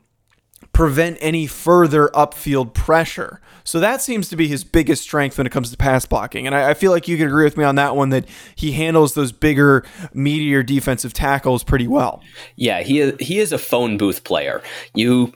prevent 0.72 1.16
any 1.20 1.46
further 1.46 2.08
upfield 2.08 2.74
pressure. 2.74 3.40
So 3.62 3.80
that 3.80 4.02
seems 4.02 4.28
to 4.28 4.36
be 4.36 4.48
his 4.48 4.64
biggest 4.64 5.02
strength 5.02 5.38
when 5.38 5.46
it 5.46 5.50
comes 5.50 5.70
to 5.70 5.76
pass 5.76 6.04
blocking. 6.04 6.46
And 6.46 6.54
I, 6.54 6.70
I 6.70 6.74
feel 6.74 6.90
like 6.90 7.08
you 7.08 7.16
can 7.16 7.28
agree 7.28 7.44
with 7.44 7.56
me 7.56 7.64
on 7.64 7.76
that 7.76 7.96
one 7.96 8.10
that 8.10 8.26
he 8.56 8.72
handles 8.72 9.14
those 9.14 9.32
bigger, 9.32 9.84
meatier 10.14 10.66
defensive 10.66 11.14
tackles 11.14 11.64
pretty 11.64 11.86
well. 11.86 12.22
Yeah, 12.56 12.82
he 12.82 12.98
is, 13.00 13.14
he 13.20 13.38
is 13.38 13.52
a 13.52 13.58
phone 13.58 13.96
booth 13.96 14.24
player. 14.24 14.62
You 14.94 15.32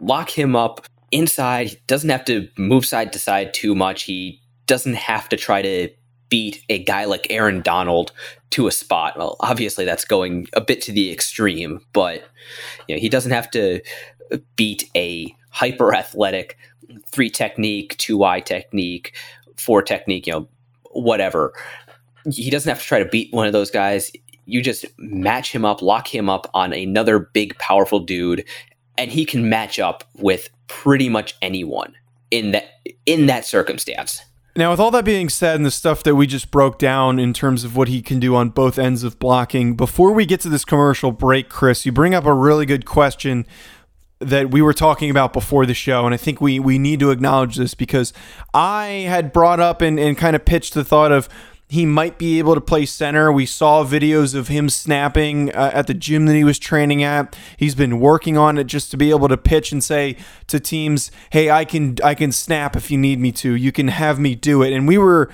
lock 0.00 0.30
him 0.30 0.56
up 0.56 0.86
inside, 1.12 1.68
he 1.68 1.78
doesn't 1.86 2.10
have 2.10 2.24
to 2.26 2.48
move 2.58 2.84
side 2.84 3.12
to 3.14 3.18
side 3.18 3.54
too 3.54 3.74
much. 3.74 4.02
He 4.02 4.42
doesn't 4.66 4.94
have 4.94 5.28
to 5.28 5.36
try 5.36 5.62
to 5.62 5.88
beat 6.28 6.64
a 6.68 6.82
guy 6.82 7.04
like 7.04 7.26
Aaron 7.30 7.62
Donald 7.62 8.12
to 8.50 8.66
a 8.66 8.72
spot. 8.72 9.16
Well, 9.16 9.36
obviously 9.40 9.84
that's 9.84 10.04
going 10.04 10.48
a 10.52 10.60
bit 10.60 10.80
to 10.82 10.92
the 10.92 11.12
extreme, 11.12 11.80
but 11.92 12.24
you 12.88 12.94
know, 12.94 13.00
he 13.00 13.08
doesn't 13.08 13.32
have 13.32 13.50
to 13.52 13.80
beat 14.56 14.90
a 14.96 15.34
hyper 15.50 15.94
athletic 15.94 16.58
three 17.06 17.30
technique, 17.30 17.96
two 17.98 18.24
eye 18.24 18.40
technique, 18.40 19.14
four 19.56 19.82
technique, 19.82 20.26
you 20.26 20.32
know, 20.32 20.48
whatever. 20.92 21.52
He 22.30 22.50
doesn't 22.50 22.68
have 22.68 22.80
to 22.80 22.86
try 22.86 22.98
to 22.98 23.08
beat 23.08 23.32
one 23.32 23.46
of 23.46 23.52
those 23.52 23.70
guys. 23.70 24.10
You 24.46 24.62
just 24.62 24.84
match 24.98 25.52
him 25.52 25.64
up, 25.64 25.82
lock 25.82 26.12
him 26.12 26.28
up 26.28 26.50
on 26.54 26.72
another 26.72 27.18
big, 27.18 27.56
powerful 27.58 28.00
dude, 28.00 28.44
and 28.96 29.10
he 29.10 29.24
can 29.24 29.48
match 29.48 29.78
up 29.78 30.04
with 30.14 30.48
pretty 30.68 31.08
much 31.08 31.36
anyone 31.42 31.94
in 32.30 32.52
that 32.52 32.64
in 33.06 33.26
that 33.26 33.44
circumstance. 33.44 34.20
Now, 34.56 34.70
with 34.70 34.80
all 34.80 34.90
that 34.92 35.04
being 35.04 35.28
said, 35.28 35.56
and 35.56 35.66
the 35.66 35.70
stuff 35.70 36.02
that 36.04 36.14
we 36.14 36.26
just 36.26 36.50
broke 36.50 36.78
down 36.78 37.18
in 37.18 37.34
terms 37.34 37.62
of 37.62 37.76
what 37.76 37.88
he 37.88 38.00
can 38.00 38.18
do 38.18 38.34
on 38.34 38.48
both 38.48 38.78
ends 38.78 39.04
of 39.04 39.18
blocking, 39.18 39.76
before 39.76 40.12
we 40.12 40.24
get 40.24 40.40
to 40.40 40.48
this 40.48 40.64
commercial 40.64 41.12
break, 41.12 41.50
Chris, 41.50 41.84
you 41.84 41.92
bring 41.92 42.14
up 42.14 42.24
a 42.24 42.32
really 42.32 42.64
good 42.64 42.86
question 42.86 43.46
that 44.18 44.50
we 44.50 44.62
were 44.62 44.72
talking 44.72 45.10
about 45.10 45.34
before 45.34 45.66
the 45.66 45.74
show, 45.74 46.06
and 46.06 46.14
I 46.14 46.16
think 46.16 46.40
we 46.40 46.58
we 46.58 46.78
need 46.78 47.00
to 47.00 47.10
acknowledge 47.10 47.56
this 47.56 47.74
because 47.74 48.14
I 48.54 49.04
had 49.06 49.30
brought 49.30 49.60
up 49.60 49.82
and, 49.82 50.00
and 50.00 50.16
kind 50.16 50.34
of 50.34 50.46
pitched 50.46 50.72
the 50.72 50.84
thought 50.84 51.12
of 51.12 51.28
he 51.68 51.84
might 51.84 52.16
be 52.16 52.38
able 52.38 52.54
to 52.54 52.60
play 52.60 52.86
center. 52.86 53.32
We 53.32 53.44
saw 53.44 53.84
videos 53.84 54.34
of 54.34 54.48
him 54.48 54.68
snapping 54.68 55.52
uh, 55.52 55.72
at 55.74 55.88
the 55.88 55.94
gym 55.94 56.26
that 56.26 56.34
he 56.34 56.44
was 56.44 56.58
training 56.58 57.02
at. 57.02 57.36
He's 57.56 57.74
been 57.74 57.98
working 57.98 58.38
on 58.38 58.56
it 58.56 58.64
just 58.64 58.90
to 58.92 58.96
be 58.96 59.10
able 59.10 59.28
to 59.28 59.36
pitch 59.36 59.72
and 59.72 59.82
say 59.82 60.16
to 60.46 60.60
teams, 60.60 61.10
"Hey, 61.30 61.50
I 61.50 61.64
can 61.64 61.96
I 62.04 62.14
can 62.14 62.30
snap 62.30 62.76
if 62.76 62.90
you 62.90 62.98
need 62.98 63.18
me 63.18 63.32
to. 63.32 63.54
You 63.54 63.72
can 63.72 63.88
have 63.88 64.20
me 64.20 64.34
do 64.34 64.62
it." 64.62 64.72
And 64.72 64.86
we 64.86 64.96
were 64.96 65.28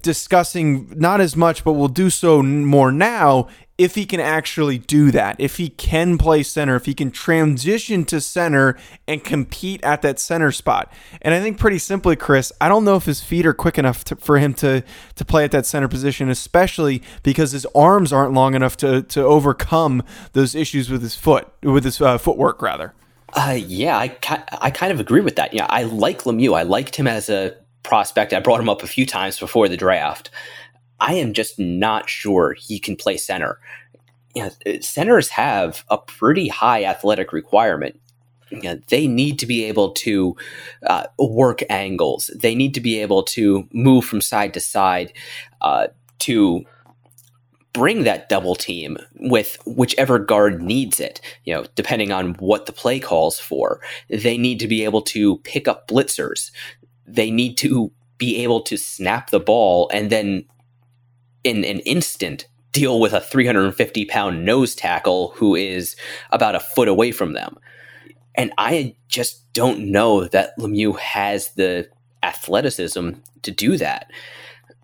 discussing 0.00 0.92
not 0.96 1.20
as 1.20 1.36
much, 1.36 1.62
but 1.62 1.72
we'll 1.72 1.88
do 1.88 2.10
so 2.10 2.42
more 2.42 2.92
now 2.92 3.48
if 3.78 3.94
he 3.94 4.06
can 4.06 4.20
actually 4.20 4.78
do 4.78 5.10
that, 5.10 5.36
if 5.38 5.58
he 5.58 5.68
can 5.68 6.16
play 6.16 6.42
center, 6.42 6.76
if 6.76 6.86
he 6.86 6.94
can 6.94 7.10
transition 7.10 8.04
to 8.06 8.20
center 8.20 8.78
and 9.06 9.22
compete 9.22 9.82
at 9.84 10.00
that 10.02 10.18
center 10.18 10.50
spot. 10.50 10.90
And 11.20 11.34
I 11.34 11.40
think 11.40 11.58
pretty 11.58 11.78
simply, 11.78 12.16
Chris, 12.16 12.52
I 12.60 12.68
don't 12.68 12.84
know 12.84 12.96
if 12.96 13.04
his 13.04 13.22
feet 13.22 13.44
are 13.44 13.52
quick 13.52 13.78
enough 13.78 14.04
to, 14.04 14.16
for 14.16 14.38
him 14.38 14.54
to 14.54 14.82
to 15.16 15.24
play 15.24 15.44
at 15.44 15.50
that 15.50 15.66
center 15.66 15.88
position, 15.88 16.30
especially 16.30 17.02
because 17.22 17.52
his 17.52 17.66
arms 17.74 18.12
aren't 18.12 18.32
long 18.32 18.54
enough 18.54 18.76
to 18.78 19.02
to 19.02 19.22
overcome 19.22 20.02
those 20.32 20.54
issues 20.54 20.88
with 20.88 21.02
his 21.02 21.14
foot, 21.14 21.48
with 21.62 21.84
his 21.84 22.00
uh, 22.00 22.16
footwork 22.18 22.62
rather. 22.62 22.94
Uh, 23.34 23.58
yeah, 23.58 23.98
I, 23.98 24.16
I 24.62 24.70
kind 24.70 24.92
of 24.92 25.00
agree 25.00 25.20
with 25.20 25.36
that. 25.36 25.52
Yeah, 25.52 25.66
I 25.68 25.82
like 25.82 26.22
Lemieux. 26.22 26.56
I 26.56 26.62
liked 26.62 26.96
him 26.96 27.06
as 27.06 27.28
a 27.28 27.54
prospect. 27.82 28.32
I 28.32 28.40
brought 28.40 28.60
him 28.60 28.68
up 28.68 28.82
a 28.82 28.86
few 28.86 29.04
times 29.04 29.38
before 29.38 29.68
the 29.68 29.76
draft. 29.76 30.30
I 31.00 31.14
am 31.14 31.32
just 31.32 31.58
not 31.58 32.08
sure 32.08 32.54
he 32.54 32.78
can 32.78 32.96
play 32.96 33.16
center. 33.16 33.58
You 34.34 34.44
know, 34.44 34.80
centers 34.80 35.30
have 35.30 35.84
a 35.88 35.98
pretty 35.98 36.48
high 36.48 36.84
athletic 36.84 37.32
requirement. 37.32 38.00
You 38.50 38.62
know, 38.62 38.80
they 38.88 39.06
need 39.06 39.38
to 39.40 39.46
be 39.46 39.64
able 39.64 39.92
to 39.92 40.36
uh, 40.86 41.06
work 41.18 41.62
angles. 41.68 42.30
They 42.34 42.54
need 42.54 42.74
to 42.74 42.80
be 42.80 43.00
able 43.00 43.22
to 43.24 43.68
move 43.72 44.04
from 44.04 44.20
side 44.20 44.54
to 44.54 44.60
side 44.60 45.12
uh, 45.60 45.88
to 46.20 46.64
bring 47.72 48.04
that 48.04 48.28
double 48.30 48.54
team 48.54 48.96
with 49.16 49.58
whichever 49.66 50.18
guard 50.18 50.62
needs 50.62 50.98
it, 50.98 51.20
you 51.44 51.52
know, 51.52 51.66
depending 51.74 52.10
on 52.10 52.32
what 52.34 52.64
the 52.64 52.72
play 52.72 52.98
calls 52.98 53.38
for. 53.38 53.80
They 54.08 54.38
need 54.38 54.60
to 54.60 54.68
be 54.68 54.82
able 54.84 55.02
to 55.02 55.38
pick 55.38 55.68
up 55.68 55.86
blitzers. 55.86 56.50
They 57.06 57.30
need 57.30 57.58
to 57.58 57.92
be 58.16 58.42
able 58.42 58.62
to 58.62 58.78
snap 58.78 59.28
the 59.28 59.40
ball 59.40 59.90
and 59.92 60.08
then 60.08 60.46
in 61.46 61.64
an 61.64 61.78
instant 61.80 62.48
deal 62.72 62.98
with 62.98 63.12
a 63.12 63.20
350 63.20 64.04
pound 64.06 64.44
nose 64.44 64.74
tackle 64.74 65.32
who 65.36 65.54
is 65.54 65.94
about 66.30 66.56
a 66.56 66.60
foot 66.60 66.88
away 66.88 67.12
from 67.12 67.34
them. 67.34 67.56
And 68.34 68.52
I 68.58 68.96
just 69.08 69.50
don't 69.52 69.92
know 69.92 70.24
that 70.24 70.58
Lemieux 70.58 70.98
has 70.98 71.52
the 71.52 71.88
athleticism 72.24 73.10
to 73.42 73.50
do 73.52 73.76
that. 73.76 74.10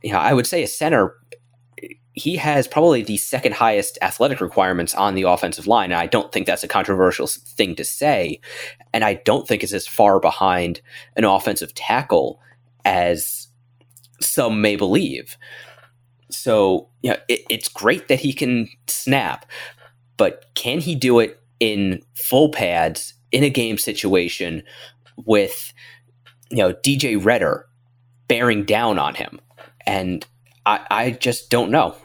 You 0.05 0.13
know, 0.13 0.21
I 0.21 0.33
would 0.33 0.47
say 0.47 0.63
a 0.63 0.69
center, 0.69 1.17
he 2.13 2.37
has 2.37 2.69
probably 2.69 3.03
the 3.03 3.17
second 3.17 3.55
highest 3.55 3.99
athletic 4.01 4.41
requirements 4.41 4.95
on 4.95 5.17
the 5.17 5.23
offensive 5.23 5.67
line. 5.67 5.91
And 5.91 6.01
I 6.01 6.07
don't 6.07 6.31
think 6.31 6.47
that's 6.47 6.65
a 6.65 6.69
controversial 6.69 7.27
thing 7.27 7.75
to 7.75 7.85
say. 7.85 8.41
And 8.93 9.03
I 9.03 9.15
don't 9.15 9.49
think 9.49 9.65
it's 9.65 9.75
as 9.75 9.89
far 9.89 10.21
behind 10.21 10.81
an 11.17 11.25
offensive 11.25 11.75
tackle 11.75 12.41
as 12.85 13.49
some 14.21 14.61
may 14.61 14.77
believe. 14.77 15.37
So, 16.33 16.89
know, 17.11 17.17
it, 17.29 17.43
it's 17.49 17.69
great 17.69 18.09
that 18.09 18.21
he 18.21 18.33
can 18.33 18.69
snap, 18.87 19.47
but 20.17 20.47
can 20.55 20.81
he 20.81 20.95
do 20.95 21.19
it 21.21 21.41
in 21.61 22.03
full 22.15 22.51
pads 22.51 23.15
in 23.31 23.45
a 23.45 23.51
game 23.51 23.79
situation 23.79 24.63
with, 25.17 25.73
you 26.51 26.59
know, 26.59 26.73
DJ 26.73 27.23
Reader 27.23 27.67
bearing 28.29 28.65
down 28.65 28.99
on 28.99 29.15
him? 29.15 29.41
And 29.87 30.27
I, 30.67 30.87
I 30.91 31.11
just 31.11 31.51
don't 31.51 31.71
know. 31.71 31.97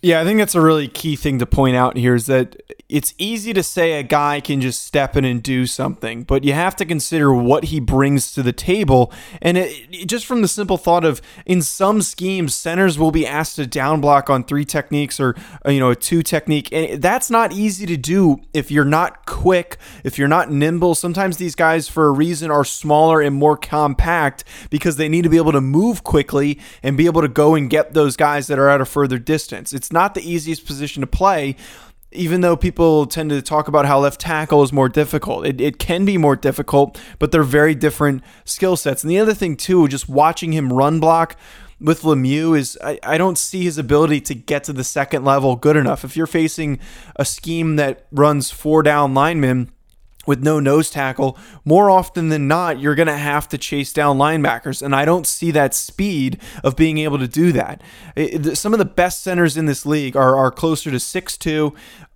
Yeah, 0.00 0.20
I 0.20 0.24
think 0.24 0.38
that's 0.38 0.54
a 0.54 0.60
really 0.60 0.86
key 0.86 1.16
thing 1.16 1.40
to 1.40 1.46
point 1.46 1.74
out 1.74 1.96
here 1.96 2.14
is 2.14 2.26
that 2.26 2.56
it's 2.88 3.12
easy 3.18 3.52
to 3.52 3.62
say 3.62 3.98
a 3.98 4.02
guy 4.02 4.40
can 4.40 4.62
just 4.62 4.82
step 4.82 5.14
in 5.16 5.24
and 5.24 5.42
do 5.42 5.66
something, 5.66 6.22
but 6.22 6.42
you 6.42 6.54
have 6.54 6.74
to 6.76 6.86
consider 6.86 7.34
what 7.34 7.64
he 7.64 7.80
brings 7.80 8.32
to 8.32 8.42
the 8.42 8.52
table. 8.52 9.12
And 9.42 9.58
it, 9.58 9.88
it, 9.92 10.06
just 10.06 10.24
from 10.24 10.40
the 10.40 10.48
simple 10.48 10.78
thought 10.78 11.04
of 11.04 11.20
in 11.44 11.60
some 11.60 12.00
schemes, 12.00 12.54
centers 12.54 12.98
will 12.98 13.10
be 13.10 13.26
asked 13.26 13.56
to 13.56 13.66
down 13.66 14.00
block 14.00 14.30
on 14.30 14.44
three 14.44 14.64
techniques 14.64 15.20
or 15.20 15.34
uh, 15.66 15.70
you 15.70 15.80
know 15.80 15.90
a 15.90 15.96
two 15.96 16.22
technique, 16.22 16.72
and 16.72 17.02
that's 17.02 17.30
not 17.30 17.52
easy 17.52 17.84
to 17.84 17.96
do 17.96 18.38
if 18.54 18.70
you're 18.70 18.86
not 18.86 19.26
quick, 19.26 19.76
if 20.02 20.16
you're 20.16 20.28
not 20.28 20.50
nimble. 20.50 20.94
Sometimes 20.94 21.36
these 21.36 21.54
guys, 21.54 21.88
for 21.88 22.06
a 22.06 22.12
reason, 22.12 22.50
are 22.50 22.64
smaller 22.64 23.20
and 23.20 23.36
more 23.36 23.56
compact 23.56 24.44
because 24.70 24.96
they 24.96 25.08
need 25.08 25.22
to 25.22 25.28
be 25.28 25.36
able 25.36 25.52
to 25.52 25.60
move 25.60 26.04
quickly 26.04 26.58
and 26.82 26.96
be 26.96 27.04
able 27.04 27.20
to 27.20 27.28
go 27.28 27.54
and 27.54 27.68
get 27.68 27.92
those 27.92 28.16
guys 28.16 28.46
that 28.46 28.58
are 28.58 28.70
at 28.70 28.80
a 28.80 28.86
further 28.86 29.18
distance. 29.18 29.74
It's 29.74 29.87
not 29.92 30.14
the 30.14 30.30
easiest 30.30 30.66
position 30.66 31.00
to 31.00 31.06
play 31.06 31.56
even 32.10 32.40
though 32.40 32.56
people 32.56 33.06
tend 33.06 33.30
to 33.30 33.42
talk 33.42 33.68
about 33.68 33.84
how 33.84 33.98
left 33.98 34.20
tackle 34.20 34.62
is 34.62 34.72
more 34.72 34.88
difficult, 34.88 35.46
it, 35.46 35.60
it 35.60 35.78
can 35.78 36.04
be 36.04 36.16
more 36.16 36.36
difficult, 36.36 36.98
but 37.18 37.32
they're 37.32 37.42
very 37.42 37.74
different 37.74 38.22
skill 38.44 38.76
sets. 38.76 39.02
And 39.02 39.10
the 39.10 39.18
other 39.18 39.34
thing, 39.34 39.56
too, 39.56 39.88
just 39.88 40.08
watching 40.08 40.52
him 40.52 40.72
run 40.72 41.00
block 41.00 41.36
with 41.80 42.02
Lemieux 42.02 42.58
is 42.58 42.78
I, 42.82 42.98
I 43.02 43.18
don't 43.18 43.38
see 43.38 43.62
his 43.62 43.78
ability 43.78 44.20
to 44.22 44.34
get 44.34 44.64
to 44.64 44.72
the 44.72 44.84
second 44.84 45.24
level 45.24 45.54
good 45.54 45.76
enough. 45.76 46.04
If 46.04 46.16
you're 46.16 46.26
facing 46.26 46.78
a 47.16 47.24
scheme 47.24 47.76
that 47.76 48.06
runs 48.10 48.50
four 48.50 48.82
down 48.82 49.14
linemen, 49.14 49.70
with 50.28 50.44
no 50.44 50.60
nose 50.60 50.90
tackle, 50.90 51.38
more 51.64 51.88
often 51.90 52.28
than 52.28 52.46
not, 52.46 52.78
you're 52.78 52.94
going 52.94 53.08
to 53.08 53.16
have 53.16 53.48
to 53.48 53.56
chase 53.56 53.94
down 53.94 54.18
linebackers. 54.18 54.82
And 54.82 54.94
I 54.94 55.06
don't 55.06 55.26
see 55.26 55.50
that 55.52 55.74
speed 55.74 56.38
of 56.62 56.76
being 56.76 56.98
able 56.98 57.18
to 57.18 57.26
do 57.26 57.50
that. 57.52 57.80
Some 58.52 58.74
of 58.74 58.78
the 58.78 58.84
best 58.84 59.22
centers 59.22 59.56
in 59.56 59.64
this 59.64 59.86
league 59.86 60.16
are, 60.16 60.36
are 60.36 60.50
closer 60.50 60.90
to 60.90 60.98
6'2, 60.98 61.74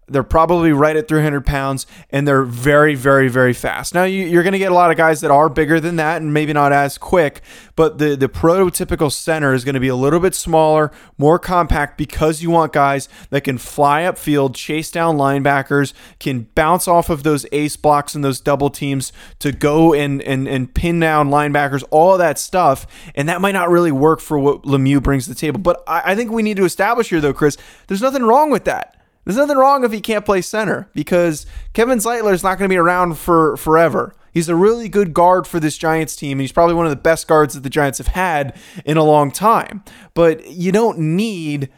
they're 0.09 0.23
probably 0.23 0.73
right 0.73 0.97
at 0.97 1.06
300 1.06 1.47
pounds, 1.47 1.87
and 2.11 2.26
they're 2.26 2.42
very, 2.42 2.94
very, 2.94 3.28
very 3.28 3.52
fast. 3.52 3.94
Now, 3.94 4.04
you, 4.04 4.38
are 4.38 4.42
going 4.42 4.52
to 4.52 4.59
get 4.59 4.73
a 4.73 4.75
lot 4.75 4.90
of 4.90 4.97
guys 4.97 5.21
that 5.21 5.30
are 5.30 5.49
bigger 5.49 5.78
than 5.78 5.97
that 5.97 6.21
and 6.21 6.35
maybe 6.35 6.52
not 6.52 6.73
as 6.73 6.99
quick, 6.99 7.40
but 7.76 7.99
the, 7.99 8.16
the 8.16 8.28
prototypical 8.28 9.12
center 9.12 9.54
is 9.54 9.64
going 9.64 9.75
to 9.75 9.80
be 9.80 9.88
a 9.88 9.97
little 9.97 10.18
bit 10.18 10.35
smaller, 10.35 10.90
more 11.18 11.38
compact 11.38 11.97
because 11.97 12.42
you 12.42 12.50
want 12.50 12.73
guys 12.73 13.09
that 13.30 13.42
can 13.42 13.59
fly 13.59 14.02
upfield, 14.02 14.54
chase 14.54 14.90
down 14.90 15.16
linebackers, 15.16 15.92
can 16.18 16.49
bounce 16.54 16.88
off 16.88 17.09
of 17.09 17.23
those 17.23 17.47
ace 17.52 17.76
blocks 17.76 18.14
and 18.14 18.25
those 18.25 18.40
double 18.40 18.71
teams 18.71 19.12
to 19.38 19.52
go 19.52 19.94
and, 19.94 20.21
and, 20.23 20.49
and 20.49 20.75
pin 20.75 20.99
down 20.99 21.30
linebackers, 21.30 21.85
all 21.90 22.18
that 22.18 22.38
stuff. 22.38 22.87
And 23.14 23.28
that 23.28 23.40
might 23.40 23.52
not 23.52 23.71
really 23.71 23.92
work 23.92 24.21
for 24.21 24.38
what 24.38 24.62
Lemieux 24.64 25.02
brings 25.02 25.25
to 25.25 25.30
the 25.30 25.37
table. 25.37 25.61
But 25.61 25.82
I, 25.87 26.12
I 26.12 26.14
think 26.16 26.32
we 26.32 26.42
need 26.42 26.56
to 26.56 26.64
establish 26.64 27.11
here, 27.11 27.21
though, 27.21 27.32
Chris, 27.32 27.56
there's 27.87 28.02
nothing 28.02 28.25
wrong 28.25 28.50
with 28.50 28.64
that. 28.64 28.97
There's 29.25 29.37
nothing 29.37 29.57
wrong 29.57 29.85
if 29.85 29.93
he 29.93 30.00
can't 30.00 30.25
play 30.25 30.41
center 30.41 30.88
because 30.95 31.47
Kevin 31.73 31.99
Zeitler 31.99 32.33
is 32.33 32.43
not 32.43 32.59
going 32.59 32.69
to 32.69 32.73
be 32.73 32.79
around 32.79 33.19
for 33.19 33.57
forever. 33.57 34.14
He's 34.33 34.49
a 34.49 34.57
really 34.57 34.88
good 34.88 35.12
guard 35.12 35.47
for 35.47 35.61
this 35.61 35.76
Giants 35.76 36.17
team. 36.17 36.33
And 36.33 36.41
he's 36.41 36.52
probably 36.52 36.75
one 36.75 36.87
of 36.87 36.91
the 36.91 36.97
best 36.97 37.29
guards 37.29 37.55
that 37.55 37.61
the 37.61 37.71
Giants 37.71 37.99
have 37.99 38.09
had 38.09 38.57
in 38.85 38.97
a 38.97 39.05
long 39.05 39.31
time. 39.31 39.85
But 40.14 40.50
you 40.50 40.73
don't 40.73 40.99
need 40.99 41.69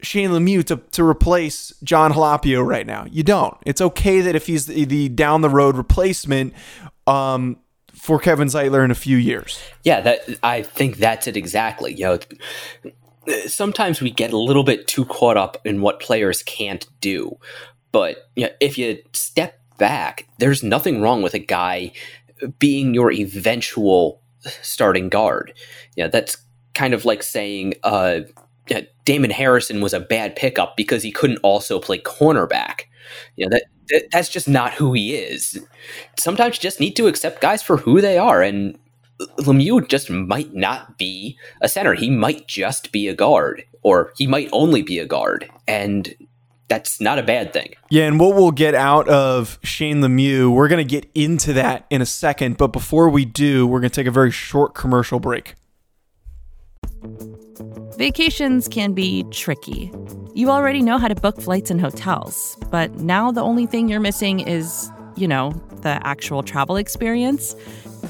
Shane 0.00 0.30
Lemieux 0.30 0.64
to, 0.64 0.76
to 0.76 1.04
replace 1.04 1.72
Jon 1.82 2.12
Halapio 2.12 2.64
right 2.64 2.86
now. 2.86 3.06
You 3.10 3.22
don't. 3.22 3.56
It's 3.66 3.80
okay 3.80 4.20
that 4.20 4.34
if 4.34 4.46
he's 4.46 4.66
the, 4.66 4.84
the 4.84 5.08
down 5.08 5.40
the 5.40 5.50
road 5.50 5.76
replacement 5.76 6.54
um, 7.06 7.58
for 7.92 8.18
Kevin 8.18 8.48
Zeitler 8.48 8.84
in 8.84 8.90
a 8.90 8.96
few 8.96 9.16
years. 9.16 9.60
Yeah, 9.82 10.00
that 10.00 10.20
I 10.42 10.62
think 10.62 10.96
that's 10.96 11.26
it 11.26 11.36
exactly. 11.36 11.94
You 11.94 12.04
know, 12.04 12.18
sometimes 13.46 14.00
we 14.00 14.10
get 14.10 14.32
a 14.32 14.38
little 14.38 14.64
bit 14.64 14.86
too 14.86 15.04
caught 15.04 15.36
up 15.36 15.58
in 15.64 15.80
what 15.80 16.00
players 16.00 16.42
can't 16.42 16.86
do. 17.00 17.38
But 17.92 18.28
you 18.36 18.46
know, 18.46 18.52
if 18.60 18.78
you 18.78 18.98
step 19.12 19.60
back, 19.78 20.26
there's 20.38 20.62
nothing 20.62 21.00
wrong 21.00 21.22
with 21.22 21.34
a 21.34 21.38
guy 21.38 21.92
being 22.58 22.94
your 22.94 23.12
eventual 23.12 24.20
starting 24.62 25.08
guard. 25.08 25.52
Yeah, 25.96 26.08
that's 26.08 26.36
kind 26.74 26.94
of 26.94 27.04
like 27.04 27.22
saying 27.22 27.74
uh, 27.84 28.20
Damon 29.04 29.30
Harrison 29.30 29.80
was 29.80 29.92
a 29.92 30.00
bad 30.00 30.36
pickup 30.36 30.76
because 30.76 31.02
he 31.02 31.12
couldn't 31.12 31.38
also 31.38 31.78
play 31.78 31.98
cornerback. 31.98 32.82
You 33.36 33.46
know, 33.46 33.50
that, 33.56 33.64
that 33.88 34.08
that's 34.12 34.28
just 34.28 34.48
not 34.48 34.74
who 34.74 34.92
he 34.92 35.14
is. 35.14 35.60
Sometimes 36.18 36.56
you 36.56 36.62
just 36.62 36.80
need 36.80 36.96
to 36.96 37.06
accept 37.08 37.40
guys 37.40 37.62
for 37.62 37.76
who 37.76 38.00
they 38.00 38.18
are, 38.18 38.42
and 38.42 38.78
Lemieux 39.38 39.88
just 39.88 40.10
might 40.10 40.54
not 40.54 40.98
be 40.98 41.38
a 41.60 41.68
center. 41.68 41.94
He 41.94 42.10
might 42.10 42.46
just 42.48 42.92
be 42.92 43.08
a 43.08 43.14
guard, 43.14 43.64
or 43.82 44.12
he 44.16 44.26
might 44.26 44.48
only 44.52 44.82
be 44.82 44.98
a 44.98 45.06
guard. 45.06 45.50
And 45.66 46.14
that's 46.68 47.00
not 47.00 47.18
a 47.18 47.22
bad 47.22 47.52
thing. 47.52 47.74
Yeah, 47.90 48.04
and 48.04 48.18
what 48.18 48.34
we'll 48.34 48.50
get 48.50 48.74
out 48.74 49.08
of 49.08 49.58
Shane 49.62 50.00
Lemieux, 50.00 50.50
we're 50.50 50.68
going 50.68 50.86
to 50.86 50.90
get 50.90 51.10
into 51.14 51.52
that 51.52 51.84
in 51.90 52.00
a 52.00 52.06
second. 52.06 52.56
But 52.56 52.68
before 52.68 53.10
we 53.10 53.24
do, 53.24 53.66
we're 53.66 53.80
going 53.80 53.90
to 53.90 53.94
take 53.94 54.06
a 54.06 54.10
very 54.10 54.30
short 54.30 54.74
commercial 54.74 55.20
break. 55.20 55.54
Vacations 57.98 58.68
can 58.68 58.94
be 58.94 59.24
tricky. 59.30 59.92
You 60.34 60.50
already 60.50 60.80
know 60.80 60.96
how 60.96 61.08
to 61.08 61.14
book 61.14 61.42
flights 61.42 61.70
and 61.70 61.78
hotels, 61.78 62.56
but 62.70 62.90
now 62.94 63.30
the 63.30 63.42
only 63.42 63.66
thing 63.66 63.88
you're 63.88 64.00
missing 64.00 64.40
is, 64.40 64.90
you 65.14 65.28
know, 65.28 65.50
the 65.82 66.00
actual 66.06 66.42
travel 66.42 66.76
experience. 66.76 67.54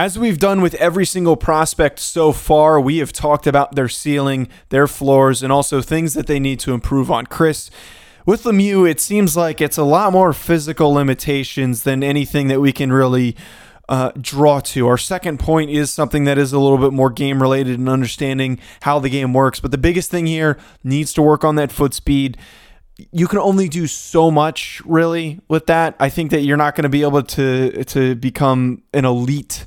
As 0.00 0.18
we've 0.18 0.38
done 0.38 0.62
with 0.62 0.72
every 0.76 1.04
single 1.04 1.36
prospect 1.36 1.98
so 1.98 2.32
far, 2.32 2.80
we 2.80 2.96
have 3.00 3.12
talked 3.12 3.46
about 3.46 3.74
their 3.74 3.86
ceiling, 3.90 4.48
their 4.70 4.86
floors, 4.86 5.42
and 5.42 5.52
also 5.52 5.82
things 5.82 6.14
that 6.14 6.26
they 6.26 6.40
need 6.40 6.58
to 6.60 6.72
improve 6.72 7.10
on. 7.10 7.26
Chris, 7.26 7.70
with 8.24 8.44
Lemieux, 8.44 8.90
it 8.90 8.98
seems 8.98 9.36
like 9.36 9.60
it's 9.60 9.76
a 9.76 9.84
lot 9.84 10.10
more 10.14 10.32
physical 10.32 10.90
limitations 10.94 11.82
than 11.82 12.02
anything 12.02 12.48
that 12.48 12.62
we 12.62 12.72
can 12.72 12.90
really 12.90 13.36
uh, 13.90 14.12
draw 14.18 14.60
to. 14.60 14.88
Our 14.88 14.96
second 14.96 15.38
point 15.38 15.70
is 15.70 15.90
something 15.90 16.24
that 16.24 16.38
is 16.38 16.54
a 16.54 16.58
little 16.58 16.78
bit 16.78 16.94
more 16.94 17.10
game 17.10 17.42
related 17.42 17.78
and 17.78 17.86
understanding 17.86 18.58
how 18.80 19.00
the 19.00 19.10
game 19.10 19.34
works. 19.34 19.60
But 19.60 19.70
the 19.70 19.76
biggest 19.76 20.10
thing 20.10 20.24
here 20.24 20.56
needs 20.82 21.12
to 21.12 21.20
work 21.20 21.44
on 21.44 21.56
that 21.56 21.70
foot 21.70 21.92
speed 21.92 22.38
you 23.12 23.26
can 23.26 23.38
only 23.38 23.66
do 23.66 23.86
so 23.86 24.30
much 24.30 24.82
really 24.84 25.40
with 25.48 25.66
that. 25.66 25.96
I 25.98 26.10
think 26.10 26.30
that 26.32 26.42
you're 26.42 26.58
not 26.58 26.74
going 26.74 26.82
to 26.82 26.90
be 26.90 27.00
able 27.00 27.22
to 27.22 27.82
to 27.84 28.14
become 28.14 28.82
an 28.92 29.06
elite 29.06 29.66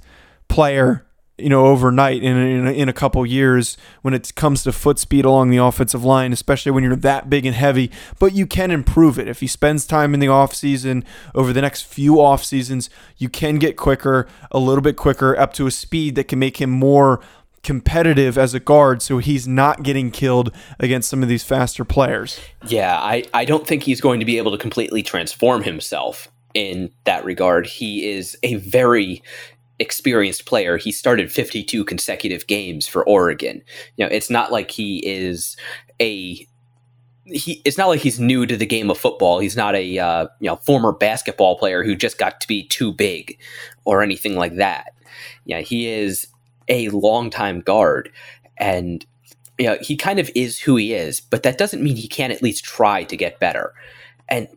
player, 0.54 1.04
you 1.40 1.50
know, 1.50 1.66
overnight 1.66 2.22
in 2.22 2.38
in 2.38 2.68
a, 2.68 2.72
in 2.72 2.88
a 2.88 2.94
couple 2.94 3.26
years 3.26 3.76
when 4.04 4.14
it 4.14 4.36
comes 4.36 4.62
to 4.62 4.72
foot 4.72 5.00
speed 5.00 5.26
along 5.26 5.50
the 5.50 5.58
offensive 5.58 6.04
line, 6.04 6.32
especially 6.32 6.72
when 6.72 6.84
you're 6.84 6.96
that 6.96 7.28
big 7.28 7.44
and 7.44 7.56
heavy. 7.56 7.90
But 8.20 8.34
you 8.34 8.46
can 8.46 8.70
improve 8.70 9.18
it 9.18 9.28
if 9.28 9.40
he 9.40 9.48
spends 9.48 9.88
time 9.88 10.14
in 10.14 10.20
the 10.20 10.28
off 10.28 10.54
season 10.54 11.04
over 11.34 11.54
the 11.54 11.62
next 11.62 11.82
few 11.82 12.22
off 12.22 12.44
seasons. 12.44 12.92
You 13.18 13.30
can 13.30 13.56
get 13.56 13.78
quicker, 13.78 14.28
a 14.52 14.60
little 14.60 14.84
bit 14.84 14.96
quicker, 14.96 15.36
up 15.40 15.54
to 15.54 15.66
a 15.66 15.72
speed 15.72 16.14
that 16.16 16.28
can 16.28 16.38
make 16.38 16.62
him 16.62 16.70
more 16.70 17.20
competitive 17.64 18.38
as 18.38 18.54
a 18.54 18.60
guard 18.60 19.02
so 19.02 19.18
he's 19.18 19.48
not 19.48 19.82
getting 19.82 20.12
killed 20.12 20.54
against 20.80 21.10
some 21.10 21.24
of 21.24 21.30
these 21.30 21.44
faster 21.44 21.84
players. 21.84 22.40
Yeah, 22.68 23.00
I, 23.00 23.24
I 23.34 23.46
don't 23.46 23.66
think 23.66 23.84
he's 23.84 24.02
going 24.02 24.20
to 24.20 24.26
be 24.26 24.38
able 24.38 24.52
to 24.52 24.58
completely 24.58 25.02
transform 25.02 25.64
himself 25.64 26.28
in 26.54 26.92
that 27.06 27.26
regard. 27.26 27.66
He 27.66 28.08
is 28.08 28.38
a 28.44 28.56
very 28.56 29.24
experienced 29.80 30.46
player. 30.46 30.78
He 30.78 30.92
started 30.92 31.32
52 31.32 31.84
consecutive 31.86 32.48
games 32.48 32.88
for 32.88 33.08
Oregon. 33.08 33.62
You 33.98 34.06
know, 34.06 34.12
it's 34.12 34.30
not 34.30 34.52
like 34.52 34.72
he 34.72 35.06
is 35.06 35.58
a 36.00 36.48
he 37.26 37.62
it's 37.64 37.78
not 37.78 37.88
like 37.88 38.02
he's 38.02 38.20
new 38.20 38.46
to 38.46 38.58
the 38.58 38.66
game 38.66 38.90
of 38.90 38.98
football. 38.98 39.40
He's 39.40 39.56
not 39.56 39.76
a 39.76 40.00
uh, 40.00 40.28
you 40.40 40.50
know 40.50 40.58
former 40.58 40.92
basketball 40.92 41.58
player 41.58 41.84
who 41.84 41.96
just 41.96 42.18
got 42.18 42.42
to 42.42 42.48
be 42.48 42.68
too 42.68 42.92
big 42.92 43.38
or 43.86 44.02
anything 44.04 44.36
like 44.36 44.56
that. 44.56 44.94
Yeah, 45.46 45.62
he 45.62 45.88
is 45.88 46.28
a 46.68 46.90
longtime 46.90 47.62
guard 47.62 48.12
and 48.58 49.06
you 49.58 49.68
know, 49.68 49.78
he 49.82 49.96
kind 49.96 50.20
of 50.20 50.30
is 50.36 50.60
who 50.60 50.76
he 50.76 50.94
is, 50.94 51.22
but 51.22 51.44
that 51.44 51.58
doesn't 51.58 51.84
mean 51.84 51.96
he 51.96 52.08
can't 52.08 52.34
at 52.34 52.42
least 52.42 52.64
try 52.64 53.04
to 53.04 53.18
get 53.18 53.40
better. 53.40 53.74
And 54.28 54.48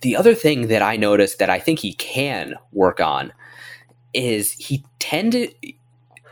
the 0.00 0.16
other 0.16 0.34
thing 0.34 0.68
that 0.68 0.82
I 0.82 0.96
noticed 0.96 1.38
that 1.38 1.50
I 1.50 1.58
think 1.58 1.80
he 1.80 1.92
can 1.94 2.54
work 2.72 3.00
on 3.00 3.32
is 4.16 4.52
he 4.52 4.84
tended, 4.98 5.54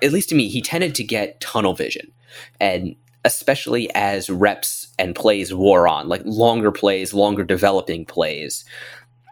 at 0.03 0.13
least 0.13 0.31
to 0.31 0.35
me, 0.35 0.49
he 0.49 0.63
tended 0.63 0.95
to 0.97 1.05
get 1.05 1.41
tunnel 1.41 1.75
vision. 1.75 2.11
And 2.61 2.97
especially 3.25 3.95
as 3.95 4.29
reps 4.29 4.89
and 4.99 5.15
plays 5.15 5.55
wore 5.55 5.87
on, 5.87 6.09
like 6.09 6.23
longer 6.25 6.73
plays, 6.73 7.15
longer 7.15 7.45
developing 7.45 8.05
plays, 8.05 8.65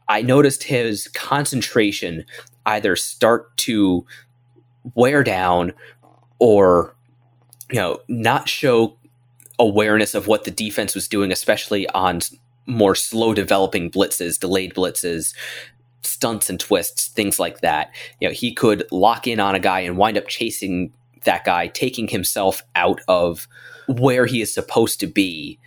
I 0.09 0.23
noticed 0.23 0.65
his 0.65 1.09
concentration 1.09 2.25
either 2.67 2.95
start 2.97 3.57
to 3.59 4.07
wear 4.95 5.25
down 5.25 5.73
or, 6.39 6.95
you 7.71 7.79
know, 7.79 8.01
not 8.09 8.49
show 8.49 8.97
awareness 9.59 10.15
of 10.15 10.27
what 10.27 10.45
the 10.45 10.51
defense 10.51 10.95
was 10.95 11.09
doing, 11.09 11.33
especially 11.33 11.89
on 11.91 12.21
more 12.67 12.95
slow 12.95 13.35
developing 13.35 13.91
blitzes, 13.91 14.39
delayed 14.39 14.75
blitzes, 14.75 15.35
stunts 16.03 16.51
and 16.51 16.59
twists, 16.59 17.09
things 17.09 17.39
like 17.39 17.61
that. 17.61 17.95
You 18.21 18.29
know, 18.29 18.35
he 18.35 18.55
could 18.55 18.85
lock 18.91 19.27
in 19.27 19.41
on 19.41 19.55
a 19.55 19.61
guy 19.61 19.81
and 19.81 19.97
wind 19.97 20.17
up 20.17 20.29
chasing 20.29 20.93
that 21.25 21.45
guy, 21.45 21.69
taking 21.69 22.09
himself 22.09 22.63
out 22.75 23.01
of 23.09 23.47
where 23.87 24.27
he 24.27 24.41
is 24.41 24.53
supposed 24.53 25.01
to 25.01 25.07
be 25.07 25.59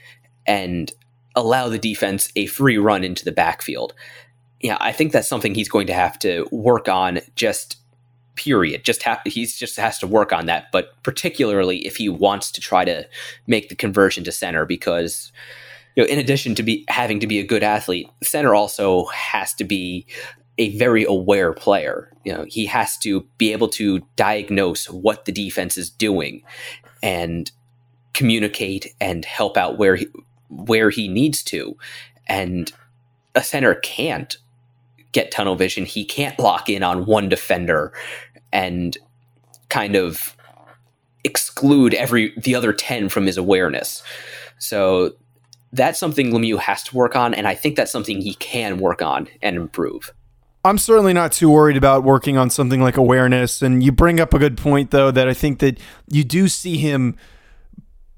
and 0.45 0.91
allow 1.35 1.69
the 1.69 1.79
defense 1.79 2.29
a 2.35 2.45
free 2.47 2.77
run 2.77 3.03
into 3.03 3.25
the 3.25 3.31
backfield. 3.31 3.93
Yeah, 4.61 4.77
I 4.79 4.91
think 4.91 5.11
that's 5.11 5.27
something 5.27 5.53
he's 5.53 5.69
going 5.69 5.87
to 5.87 5.93
have 5.93 6.17
to 6.19 6.47
work 6.51 6.87
on 6.87 7.19
just 7.35 7.77
period. 8.35 8.83
Just 8.83 9.03
ha- 9.03 9.21
he's 9.25 9.57
just 9.57 9.77
has 9.77 9.97
to 9.99 10.07
work 10.07 10.33
on 10.33 10.45
that, 10.45 10.71
but 10.71 10.91
particularly 11.03 11.85
if 11.85 11.97
he 11.97 12.09
wants 12.09 12.51
to 12.51 12.61
try 12.61 12.85
to 12.85 13.07
make 13.47 13.69
the 13.69 13.75
conversion 13.75 14.23
to 14.25 14.31
center 14.31 14.65
because 14.65 15.31
you 15.95 16.03
know, 16.03 16.10
in 16.10 16.19
addition 16.19 16.55
to 16.55 16.63
be 16.63 16.86
having 16.88 17.19
to 17.19 17.27
be 17.27 17.39
a 17.39 17.45
good 17.45 17.63
athlete, 17.63 18.10
center 18.23 18.53
also 18.53 19.05
has 19.05 19.53
to 19.55 19.63
be 19.63 20.05
a 20.58 20.77
very 20.77 21.03
aware 21.03 21.53
player. 21.53 22.12
You 22.23 22.34
know, 22.34 22.45
he 22.47 22.65
has 22.65 22.97
to 22.99 23.21
be 23.38 23.51
able 23.51 23.67
to 23.69 24.01
diagnose 24.15 24.89
what 24.89 25.25
the 25.25 25.31
defense 25.31 25.77
is 25.77 25.89
doing 25.89 26.43
and 27.03 27.51
communicate 28.13 28.93
and 29.01 29.25
help 29.25 29.58
out 29.58 29.77
where 29.77 29.95
he, 29.95 30.08
where 30.49 30.89
he 30.89 31.08
needs 31.08 31.43
to. 31.43 31.75
And 32.27 32.71
a 33.36 33.43
center 33.43 33.75
can't 33.75 34.38
get 35.12 35.31
tunnel 35.31 35.55
vision. 35.55 35.86
He 35.86 36.05
can't 36.05 36.39
lock 36.39 36.69
in 36.69 36.84
on 36.84 37.05
one 37.05 37.29
defender 37.29 37.93
and 38.51 38.97
kind 39.69 39.95
of 39.95 40.36
exclude 41.23 41.93
every 41.93 42.34
the 42.38 42.55
other 42.55 42.71
10 42.71 43.10
from 43.10 43.25
his 43.25 43.38
awareness. 43.38 44.03
So 44.58 45.13
that's 45.75 45.99
something 45.99 46.31
Lemieux 46.31 46.59
has 46.59 46.83
to 46.83 46.95
work 46.95 47.15
on, 47.15 47.33
and 47.33 47.47
I 47.47 47.55
think 47.55 47.75
that's 47.75 47.91
something 47.91 48.21
he 48.21 48.35
can 48.35 48.77
work 48.77 49.01
on 49.01 49.27
and 49.41 49.55
improve. 49.55 50.13
I'm 50.63 50.79
certainly 50.79 51.13
not 51.13 51.31
too 51.31 51.49
worried 51.49 51.77
about 51.77 52.03
working 52.03 52.38
on 52.38 52.49
something 52.49 52.81
like 52.81 52.97
awareness. 52.97 53.61
And 53.61 53.83
you 53.83 53.91
bring 53.91 54.19
up 54.19 54.33
a 54.33 54.39
good 54.39 54.57
point, 54.57 54.89
though, 54.89 55.11
that 55.11 55.27
I 55.27 55.33
think 55.33 55.59
that 55.59 55.79
you 56.09 56.23
do 56.23 56.47
see 56.47 56.77
him 56.77 57.15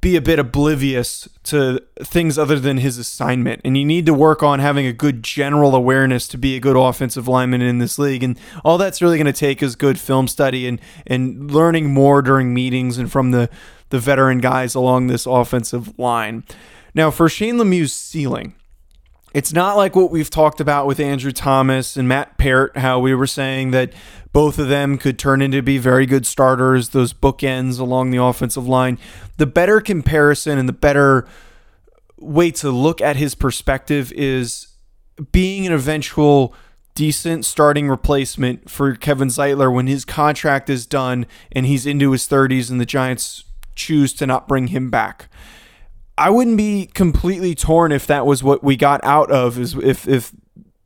be 0.08 0.16
a 0.16 0.22
bit 0.22 0.40
oblivious 0.40 1.28
to 1.44 1.84
things 2.00 2.38
other 2.38 2.58
than 2.58 2.78
his 2.78 2.98
assignment. 2.98 3.60
And 3.66 3.78
you 3.78 3.84
need 3.84 4.06
to 4.06 4.14
work 4.14 4.42
on 4.42 4.60
having 4.60 4.86
a 4.86 4.94
good 4.94 5.22
general 5.22 5.76
awareness 5.76 6.30
to 6.30 6.38
be 6.38 6.56
a 6.56 6.62
good 6.62 6.78
offensive 6.78 7.28
lineman 7.28 7.62
in 7.62 7.80
this 7.80 8.00
league. 8.00 8.24
And 8.24 8.40
all 8.64 8.78
that's 8.78 9.02
really 9.02 9.18
going 9.18 9.26
to 9.26 9.34
take 9.34 9.62
is 9.62 9.76
good 9.76 10.00
film 10.00 10.30
study 10.30 10.66
and, 10.66 10.80
and 11.06 11.52
learning 11.52 11.94
more 11.94 12.22
during 12.22 12.54
meetings 12.54 12.98
and 12.98 13.12
from 13.12 13.32
the, 13.32 13.50
the 13.90 14.00
veteran 14.00 14.40
guys 14.40 14.76
along 14.76 15.08
this 15.08 15.26
offensive 15.26 16.00
line. 16.00 16.46
Now, 16.94 17.12
for 17.12 17.28
Shane 17.28 17.58
Lemieux's 17.58 17.92
ceiling, 17.92 18.56
it's 19.34 19.54
not 19.54 19.78
like 19.78 19.96
what 19.96 20.12
we've 20.12 20.30
talked 20.30 20.60
about 20.62 20.88
with 20.88 21.00
Andrew 21.00 21.32
Thomas 21.32 21.98
and 21.98 22.08
Matt 22.08 22.38
Peart, 22.38 22.78
how 22.78 23.00
we 23.00 23.14
were 23.14 23.28
saying 23.28 23.72
that 23.72 23.94
both 24.32 24.58
of 24.58 24.68
them 24.68 24.98
could 24.98 25.20
turn 25.20 25.42
into 25.42 25.62
be 25.62 25.78
very 25.78 26.06
good 26.06 26.26
starters, 26.26 26.90
those 26.90 27.14
bookends 27.14 27.80
along 27.80 28.12
the 28.12 28.22
offensive 28.22 28.68
line. 28.68 28.98
The 29.38 29.46
better 29.46 29.82
comparison 29.82 30.58
and 30.58 30.68
the 30.68 30.74
better 30.74 31.28
way 32.18 32.52
to 32.52 32.72
look 32.72 33.02
at 33.02 33.16
his 33.16 33.36
perspective 33.36 34.12
is 34.14 34.68
being 35.32 35.68
an 35.68 35.74
eventual 35.74 36.54
decent 36.96 37.46
starting 37.46 37.90
replacement 37.90 38.70
for 38.70 38.96
Kevin 38.96 39.28
Zeitler 39.28 39.72
when 39.72 39.88
his 39.88 40.04
contract 40.04 40.70
is 40.70 40.88
done 40.88 41.28
and 41.52 41.66
he's 41.66 41.86
into 41.86 42.12
his 42.12 42.28
30s 42.28 42.72
and 42.72 42.82
the 42.82 42.86
Giants 42.86 43.44
choose 43.76 44.14
to 44.14 44.26
not 44.26 44.48
bring 44.48 44.68
him 44.68 44.90
back. 44.90 45.30
I 46.18 46.30
wouldn't 46.30 46.58
be 46.58 46.88
completely 46.88 47.54
torn 47.54 47.92
if 47.92 48.08
that 48.08 48.26
was 48.26 48.44
what 48.44 48.64
we 48.64 48.76
got 48.76 49.04
out 49.04 49.30
of 49.32 49.60
is 49.60 49.76
if 49.76 50.08
if 50.08 50.34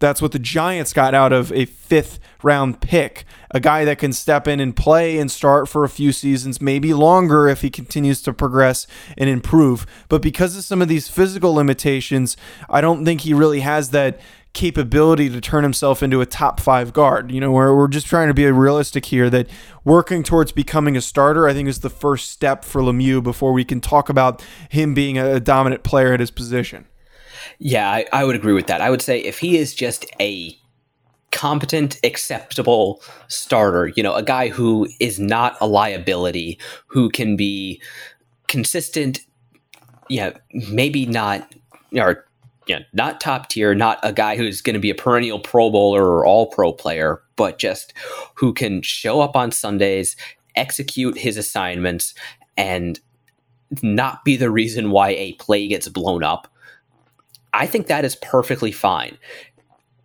that's 0.01 0.21
what 0.21 0.31
the 0.31 0.39
Giants 0.39 0.93
got 0.93 1.13
out 1.13 1.31
of 1.31 1.51
a 1.53 1.65
fifth 1.65 2.19
round 2.43 2.81
pick, 2.81 3.23
a 3.51 3.59
guy 3.59 3.85
that 3.85 3.99
can 3.99 4.11
step 4.11 4.47
in 4.47 4.59
and 4.59 4.75
play 4.75 5.19
and 5.19 5.31
start 5.31 5.69
for 5.69 5.83
a 5.83 5.89
few 5.89 6.11
seasons, 6.11 6.59
maybe 6.59 6.93
longer 6.93 7.47
if 7.47 7.61
he 7.61 7.69
continues 7.69 8.21
to 8.23 8.33
progress 8.33 8.87
and 9.15 9.29
improve. 9.29 9.85
But 10.09 10.23
because 10.23 10.57
of 10.57 10.63
some 10.63 10.81
of 10.81 10.87
these 10.87 11.07
physical 11.07 11.53
limitations, 11.53 12.35
I 12.67 12.81
don't 12.81 13.05
think 13.05 13.21
he 13.21 13.33
really 13.33 13.59
has 13.59 13.91
that 13.91 14.19
capability 14.53 15.29
to 15.29 15.39
turn 15.39 15.63
himself 15.63 16.03
into 16.03 16.21
a 16.21 16.25
top 16.25 16.59
five 16.59 16.93
guard. 16.93 17.31
You 17.31 17.39
know, 17.39 17.51
we're, 17.51 17.75
we're 17.75 17.87
just 17.87 18.07
trying 18.07 18.27
to 18.27 18.33
be 18.33 18.45
realistic 18.45 19.05
here 19.05 19.29
that 19.29 19.49
working 19.83 20.23
towards 20.23 20.51
becoming 20.51 20.97
a 20.97 21.01
starter, 21.01 21.47
I 21.47 21.53
think, 21.53 21.69
is 21.69 21.79
the 21.79 21.89
first 21.89 22.29
step 22.29 22.65
for 22.65 22.81
Lemieux 22.81 23.23
before 23.23 23.53
we 23.53 23.63
can 23.63 23.79
talk 23.79 24.09
about 24.09 24.43
him 24.69 24.93
being 24.93 25.17
a 25.17 25.39
dominant 25.39 25.83
player 25.83 26.13
at 26.13 26.19
his 26.19 26.31
position. 26.31 26.87
Yeah, 27.59 27.89
I, 27.89 28.05
I 28.11 28.23
would 28.23 28.35
agree 28.35 28.53
with 28.53 28.67
that. 28.67 28.81
I 28.81 28.89
would 28.89 29.01
say 29.01 29.19
if 29.19 29.39
he 29.39 29.57
is 29.57 29.73
just 29.73 30.05
a 30.19 30.57
competent, 31.31 31.97
acceptable 32.03 33.01
starter, 33.27 33.87
you 33.95 34.03
know, 34.03 34.13
a 34.13 34.23
guy 34.23 34.49
who 34.49 34.87
is 34.99 35.19
not 35.19 35.55
a 35.61 35.67
liability, 35.67 36.59
who 36.87 37.09
can 37.09 37.35
be 37.35 37.81
consistent, 38.47 39.21
yeah, 40.09 40.31
maybe 40.69 41.05
not, 41.05 41.53
or 41.95 42.25
you 42.71 42.79
know, 42.79 42.85
not 42.93 43.19
top 43.19 43.49
tier, 43.49 43.75
not 43.75 43.99
a 44.01 44.13
guy 44.13 44.37
who's 44.37 44.61
going 44.61 44.75
to 44.75 44.79
be 44.79 44.89
a 44.89 44.95
perennial 44.95 45.39
Pro 45.39 45.69
Bowler 45.69 46.05
or 46.05 46.25
All 46.25 46.47
Pro 46.47 46.71
player, 46.71 47.21
but 47.35 47.59
just 47.59 47.93
who 48.35 48.53
can 48.53 48.81
show 48.81 49.19
up 49.19 49.35
on 49.35 49.51
Sundays, 49.51 50.15
execute 50.55 51.17
his 51.17 51.35
assignments, 51.35 52.13
and 52.55 52.97
not 53.81 54.23
be 54.23 54.37
the 54.37 54.49
reason 54.49 54.89
why 54.89 55.09
a 55.09 55.33
play 55.33 55.67
gets 55.67 55.89
blown 55.89 56.23
up. 56.23 56.47
I 57.51 57.67
think 57.67 57.87
that 57.87 58.05
is 58.05 58.15
perfectly 58.15 58.71
fine. 58.71 59.17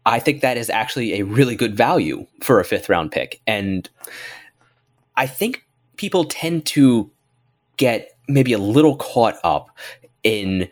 I 0.05 0.19
think 0.19 0.41
that 0.41 0.57
is 0.57 0.69
actually 0.69 1.21
a 1.21 1.25
really 1.25 1.55
good 1.55 1.77
value 1.77 2.27
for 2.43 2.59
a 2.59 2.65
fifth 2.65 2.89
round 2.89 3.13
pick. 3.13 3.41
And 3.47 3.89
I 5.17 5.29
think 5.29 5.65
people 5.97 6.25
tend 6.25 6.67
to 6.67 7.09
get 7.77 8.17
maybe 8.27 8.53
a 8.53 8.59
little 8.59 8.97
caught 8.97 9.37
up 9.45 9.71
in 10.25 10.69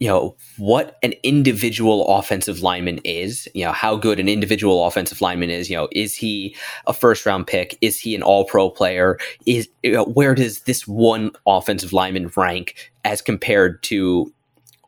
you 0.00 0.08
know 0.08 0.36
what 0.58 0.98
an 1.02 1.12
individual 1.22 2.06
offensive 2.08 2.62
lineman 2.62 2.98
is 3.04 3.48
you 3.54 3.64
know 3.64 3.72
how 3.72 3.96
good 3.96 4.20
an 4.20 4.28
individual 4.28 4.86
offensive 4.86 5.20
lineman 5.20 5.50
is 5.50 5.68
you 5.68 5.76
know 5.76 5.88
is 5.92 6.14
he 6.14 6.54
a 6.86 6.92
first 6.92 7.26
round 7.26 7.46
pick? 7.46 7.76
Is 7.80 8.00
he 8.00 8.14
an 8.14 8.22
all 8.22 8.44
pro 8.44 8.70
player? 8.70 9.18
Is 9.46 9.68
you 9.82 9.92
know, 9.92 10.04
where 10.04 10.34
does 10.34 10.60
this 10.60 10.86
one 10.86 11.32
offensive 11.46 11.92
lineman 11.92 12.30
rank 12.36 12.92
as 13.04 13.20
compared 13.22 13.82
to 13.84 14.32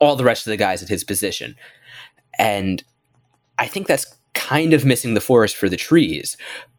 all 0.01 0.17
the 0.17 0.25
rest 0.25 0.47
of 0.47 0.51
the 0.51 0.57
guys 0.57 0.83
at 0.83 0.89
his 0.89 1.05
position? 1.05 1.57
And 2.39 2.85
i 3.61 3.67
think 3.67 3.87
that's 3.87 4.17
kind 4.35 4.73
of 4.73 4.85
missing 4.85 5.15
the 5.15 5.21
forest 5.21 5.55
for 5.55 5.69
the 5.69 5.77
trees 5.77 6.37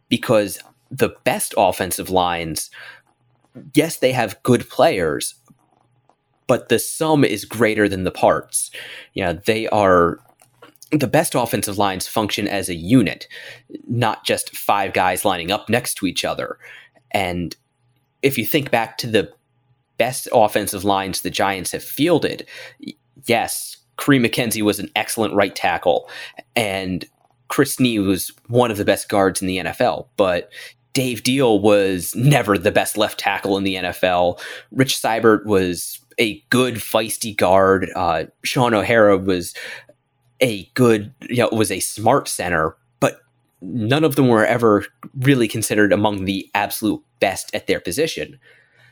because 0.09 0.59
the 0.89 1.15
best 1.23 1.53
offensive 1.55 2.09
lines 2.09 2.69
yes 3.73 3.97
they 3.97 4.11
have 4.11 4.41
good 4.43 4.67
players 4.69 5.35
but 6.51 6.67
the 6.67 6.79
sum 6.79 7.23
is 7.23 7.45
greater 7.45 7.87
than 7.87 8.03
the 8.03 8.11
parts. 8.11 8.71
Know, 9.15 9.39
they 9.45 9.69
are 9.69 10.19
the 10.91 11.07
best 11.07 11.33
offensive 11.33 11.77
lines 11.77 12.09
function 12.09 12.45
as 12.45 12.67
a 12.67 12.75
unit, 12.75 13.25
not 13.87 14.25
just 14.25 14.53
five 14.53 14.91
guys 14.91 15.23
lining 15.23 15.49
up 15.49 15.69
next 15.69 15.93
to 15.95 16.07
each 16.07 16.25
other. 16.25 16.57
And 17.11 17.55
if 18.21 18.37
you 18.37 18.45
think 18.45 18.69
back 18.69 18.97
to 18.97 19.07
the 19.07 19.31
best 19.97 20.27
offensive 20.33 20.83
lines 20.83 21.21
the 21.21 21.29
Giants 21.29 21.71
have 21.71 21.85
fielded, 21.85 22.45
yes, 23.27 23.77
Kareem 23.97 24.25
McKenzie 24.25 24.61
was 24.61 24.77
an 24.77 24.91
excellent 24.93 25.33
right 25.33 25.55
tackle, 25.55 26.09
and 26.53 27.05
Chris 27.47 27.77
Snee 27.77 28.05
was 28.05 28.29
one 28.47 28.71
of 28.71 28.77
the 28.77 28.83
best 28.83 29.07
guards 29.07 29.41
in 29.41 29.47
the 29.47 29.59
NFL. 29.59 30.07
But 30.17 30.51
Dave 30.91 31.23
Diehl 31.23 31.61
was 31.61 32.13
never 32.13 32.57
the 32.57 32.73
best 32.73 32.97
left 32.97 33.21
tackle 33.21 33.57
in 33.57 33.63
the 33.63 33.75
NFL. 33.75 34.37
Rich 34.71 34.97
Seubert 34.97 35.45
was 35.45 36.01
a 36.21 36.41
good 36.51 36.75
feisty 36.75 37.35
guard. 37.35 37.89
Uh, 37.95 38.25
Shaun 38.43 38.75
O'Hara 38.75 39.17
was 39.17 39.55
a 40.39 40.65
good, 40.75 41.13
you 41.21 41.37
know, 41.37 41.49
was 41.51 41.71
a 41.71 41.79
smart 41.79 42.27
center, 42.27 42.77
but 42.99 43.19
none 43.59 44.03
of 44.03 44.15
them 44.15 44.27
were 44.27 44.45
ever 44.45 44.85
really 45.19 45.47
considered 45.47 45.91
among 45.91 46.25
the 46.25 46.47
absolute 46.53 47.01
best 47.19 47.53
at 47.55 47.65
their 47.65 47.79
position. 47.79 48.39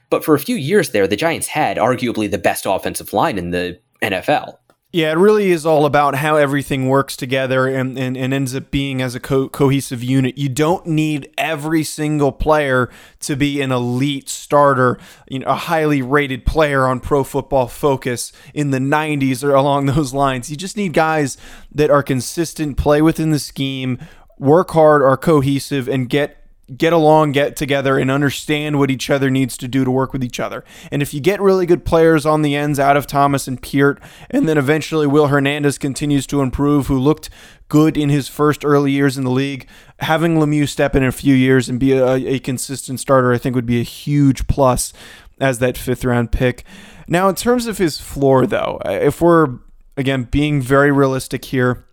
But 0.09 0.25
for 0.25 0.33
a 0.33 0.39
few 0.39 0.55
years 0.55 0.89
there, 0.89 1.07
the 1.07 1.15
Giants 1.15 1.47
had 1.47 1.77
arguably 1.77 2.29
the 2.29 2.39
best 2.39 2.65
offensive 2.67 3.13
line 3.13 3.37
in 3.37 3.51
the 3.51 3.79
NFL. 4.01 4.57
Yeah, 4.91 5.11
it 5.11 5.17
really 5.17 5.51
is 5.51 5.67
all 5.67 5.85
about 5.85 6.15
how 6.15 6.35
everything 6.35 6.87
works 6.87 7.15
together 7.15 7.67
and, 7.67 7.95
and, 7.99 8.17
and 8.17 8.33
ends 8.33 8.55
up 8.55 8.71
being 8.71 9.03
as 9.03 9.13
a 9.13 9.19
co- 9.19 9.47
cohesive 9.47 10.03
unit. 10.03 10.35
You 10.35 10.49
don't 10.49 10.83
need 10.87 11.29
every 11.37 11.83
single 11.83 12.31
player 12.31 12.89
to 13.19 13.35
be 13.35 13.61
an 13.61 13.71
elite 13.71 14.29
starter, 14.29 14.97
you 15.27 15.39
know, 15.39 15.45
a 15.45 15.53
highly 15.53 16.01
rated 16.01 16.43
player 16.43 16.87
on 16.87 17.01
Pro 17.01 17.23
Football 17.23 17.67
Focus 17.67 18.31
in 18.55 18.71
the 18.71 18.79
90s 18.79 19.43
or 19.43 19.53
along 19.53 19.85
those 19.85 20.11
lines. 20.11 20.49
You 20.49 20.57
just 20.57 20.75
need 20.75 20.93
guys 20.93 21.37
that 21.71 21.91
are 21.91 22.01
consistent, 22.01 22.75
play 22.75 22.99
within 22.99 23.29
the 23.29 23.37
scheme, 23.37 23.99
work 24.39 24.71
hard, 24.71 25.03
are 25.03 25.17
cohesive, 25.17 25.87
and 25.87 26.09
get 26.09 26.39
get 26.77 26.93
along, 26.93 27.31
get 27.31 27.55
together, 27.55 27.97
and 27.97 28.11
understand 28.11 28.77
what 28.77 28.91
each 28.91 29.09
other 29.09 29.29
needs 29.29 29.57
to 29.57 29.67
do 29.67 29.83
to 29.83 29.91
work 29.91 30.13
with 30.13 30.23
each 30.23 30.39
other. 30.39 30.63
And 30.91 31.01
if 31.01 31.13
you 31.13 31.19
get 31.19 31.41
really 31.41 31.65
good 31.65 31.85
players 31.85 32.25
on 32.25 32.41
the 32.41 32.55
ends 32.55 32.79
out 32.79 32.97
of 32.97 33.07
Thomas 33.07 33.47
and 33.47 33.61
Peart, 33.61 34.01
and 34.29 34.47
then 34.47 34.57
eventually 34.57 35.07
Will 35.07 35.27
Hernandez 35.27 35.77
continues 35.77 36.27
to 36.27 36.41
improve, 36.41 36.87
who 36.87 36.99
looked 36.99 37.29
good 37.67 37.97
in 37.97 38.09
his 38.09 38.27
first 38.27 38.65
early 38.65 38.91
years 38.91 39.17
in 39.17 39.23
the 39.23 39.31
league, 39.31 39.67
having 39.99 40.35
Lemieux 40.35 40.67
step 40.67 40.95
in 40.95 41.03
a 41.03 41.11
few 41.11 41.35
years 41.35 41.69
and 41.69 41.79
be 41.79 41.93
a, 41.93 42.13
a 42.15 42.39
consistent 42.39 42.99
starter, 42.99 43.31
I 43.31 43.37
think 43.37 43.55
would 43.55 43.65
be 43.65 43.79
a 43.79 43.83
huge 43.83 44.47
plus 44.47 44.93
as 45.39 45.59
that 45.59 45.77
fifth 45.77 46.03
round 46.03 46.31
pick. 46.31 46.63
Now, 47.07 47.29
in 47.29 47.35
terms 47.35 47.65
of 47.65 47.77
his 47.77 47.99
floor, 47.99 48.45
though, 48.45 48.79
if 48.85 49.21
we're 49.21 49.59
again 49.97 50.23
being 50.23 50.61
very 50.61 50.91
realistic 50.91 51.45
here, 51.45 51.85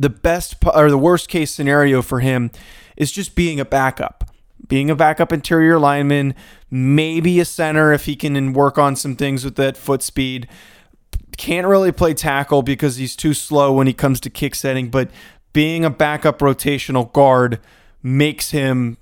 the 0.00 0.08
best 0.08 0.56
or 0.74 0.88
the 0.88 0.96
worst 0.96 1.28
case 1.28 1.50
scenario 1.50 2.00
for 2.00 2.20
him 2.20 2.50
is 2.96 3.12
just 3.12 3.34
being 3.34 3.60
a 3.60 3.66
backup. 3.66 4.24
Being 4.66 4.88
a 4.88 4.96
backup 4.96 5.30
interior 5.30 5.78
lineman, 5.78 6.34
maybe 6.70 7.38
a 7.38 7.44
center 7.44 7.92
if 7.92 8.06
he 8.06 8.16
can 8.16 8.52
work 8.54 8.78
on 8.78 8.96
some 8.96 9.14
things 9.14 9.44
with 9.44 9.56
that 9.56 9.76
foot 9.76 10.02
speed. 10.02 10.48
Can't 11.36 11.66
really 11.66 11.92
play 11.92 12.14
tackle 12.14 12.62
because 12.62 12.96
he's 12.96 13.14
too 13.14 13.34
slow 13.34 13.74
when 13.74 13.86
he 13.86 13.92
comes 13.92 14.20
to 14.20 14.30
kick 14.30 14.54
setting, 14.54 14.88
but 14.88 15.10
being 15.52 15.84
a 15.84 15.90
backup 15.90 16.38
rotational 16.38 17.12
guard 17.12 17.60
makes 18.02 18.52
him 18.52 18.96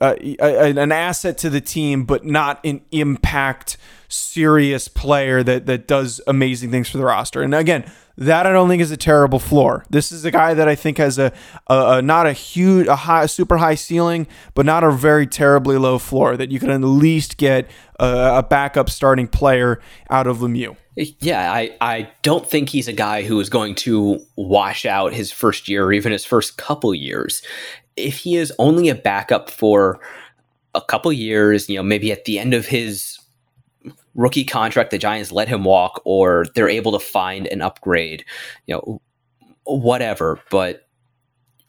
uh, 0.00 0.14
an 0.40 0.92
asset 0.92 1.38
to 1.38 1.50
the 1.50 1.60
team, 1.60 2.04
but 2.04 2.24
not 2.24 2.60
an 2.64 2.82
impact 2.90 3.76
serious 4.08 4.86
player 4.88 5.42
that 5.42 5.66
that 5.66 5.86
does 5.88 6.20
amazing 6.26 6.70
things 6.70 6.88
for 6.88 6.98
the 6.98 7.04
roster. 7.04 7.42
And 7.42 7.54
again, 7.54 7.84
that 8.16 8.46
I 8.46 8.52
don't 8.52 8.68
think 8.68 8.80
is 8.80 8.90
a 8.90 8.96
terrible 8.96 9.38
floor. 9.38 9.84
This 9.90 10.12
is 10.12 10.24
a 10.24 10.30
guy 10.30 10.54
that 10.54 10.68
I 10.68 10.74
think 10.74 10.98
has 10.98 11.18
a, 11.18 11.32
a, 11.66 11.96
a 11.96 12.02
not 12.02 12.26
a 12.26 12.32
huge, 12.32 12.86
a 12.86 12.94
high, 12.96 13.26
super 13.26 13.56
high 13.56 13.74
ceiling, 13.74 14.26
but 14.54 14.64
not 14.64 14.84
a 14.84 14.92
very 14.92 15.26
terribly 15.26 15.78
low 15.78 15.98
floor. 15.98 16.36
That 16.36 16.50
you 16.50 16.60
can 16.60 16.70
at 16.70 16.80
least 16.80 17.36
get 17.36 17.68
a, 17.98 18.36
a 18.38 18.42
backup 18.42 18.88
starting 18.88 19.26
player 19.26 19.80
out 20.10 20.26
of 20.26 20.38
Lemieux. 20.38 20.76
Yeah, 20.96 21.52
I, 21.52 21.76
I 21.80 22.08
don't 22.22 22.48
think 22.48 22.68
he's 22.68 22.86
a 22.86 22.92
guy 22.92 23.22
who 23.22 23.40
is 23.40 23.48
going 23.48 23.74
to 23.76 24.24
wash 24.36 24.86
out 24.86 25.12
his 25.12 25.32
first 25.32 25.68
year 25.68 25.86
or 25.86 25.92
even 25.92 26.12
his 26.12 26.24
first 26.24 26.56
couple 26.56 26.94
years. 26.94 27.42
If 27.96 28.18
he 28.18 28.36
is 28.36 28.52
only 28.58 28.88
a 28.88 28.94
backup 28.94 29.50
for 29.50 30.00
a 30.74 30.80
couple 30.80 31.12
years, 31.12 31.68
you 31.68 31.76
know, 31.76 31.82
maybe 31.82 32.10
at 32.10 32.24
the 32.24 32.38
end 32.38 32.54
of 32.54 32.66
his 32.66 33.18
rookie 34.14 34.44
contract, 34.44 34.90
the 34.90 34.98
Giants 34.98 35.32
let 35.32 35.48
him 35.48 35.64
walk, 35.64 36.02
or 36.04 36.46
they're 36.54 36.68
able 36.68 36.92
to 36.92 36.98
find 36.98 37.46
an 37.46 37.62
upgrade, 37.62 38.24
you 38.66 38.74
know, 38.74 39.00
whatever. 39.64 40.40
But 40.50 40.88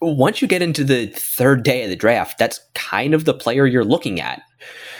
once 0.01 0.41
you 0.41 0.47
get 0.47 0.61
into 0.61 0.83
the 0.83 1.07
third 1.07 1.63
day 1.63 1.83
of 1.83 1.89
the 1.89 1.95
draft, 1.95 2.37
that's 2.37 2.59
kind 2.73 3.13
of 3.13 3.25
the 3.25 3.33
player 3.33 3.65
you're 3.65 3.83
looking 3.83 4.19
at. 4.19 4.41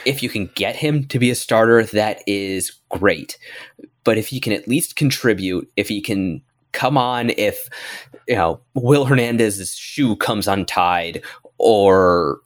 If 0.04 0.22
you 0.22 0.28
can 0.28 0.50
get 0.54 0.76
him 0.76 1.04
to 1.08 1.18
be 1.18 1.30
a 1.30 1.34
starter, 1.34 1.82
that 1.84 2.22
is 2.26 2.72
great. 2.90 3.38
But 4.04 4.18
if 4.18 4.28
he 4.28 4.40
can 4.40 4.52
at 4.52 4.68
least 4.68 4.96
contribute, 4.96 5.70
if 5.76 5.88
he 5.88 6.00
can 6.00 6.42
come 6.76 6.96
on, 6.96 7.30
if 7.30 7.68
you 8.28 8.36
know 8.36 8.60
Will 8.74 9.06
Hernandez's 9.06 9.74
shoe 9.74 10.14
comes 10.14 10.46
untied, 10.46 11.22
or 11.58 12.38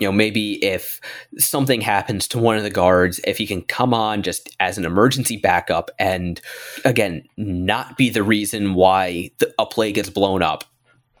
you 0.00 0.08
know, 0.08 0.12
maybe 0.12 0.62
if 0.64 1.00
something 1.38 1.80
happens 1.80 2.26
to 2.28 2.38
one 2.38 2.56
of 2.56 2.62
the 2.62 2.70
guards, 2.70 3.20
if 3.24 3.38
he 3.38 3.46
can 3.46 3.62
come 3.62 3.94
on 3.94 4.22
just 4.22 4.48
as 4.58 4.76
an 4.78 4.86
emergency 4.86 5.36
backup 5.36 5.90
and 5.98 6.40
again, 6.86 7.22
not 7.36 7.98
be 7.98 8.08
the 8.08 8.22
reason 8.22 8.74
why 8.74 9.30
the, 9.38 9.54
a 9.58 9.66
play 9.66 9.92
gets 9.92 10.10
blown 10.10 10.42
up, 10.42 10.64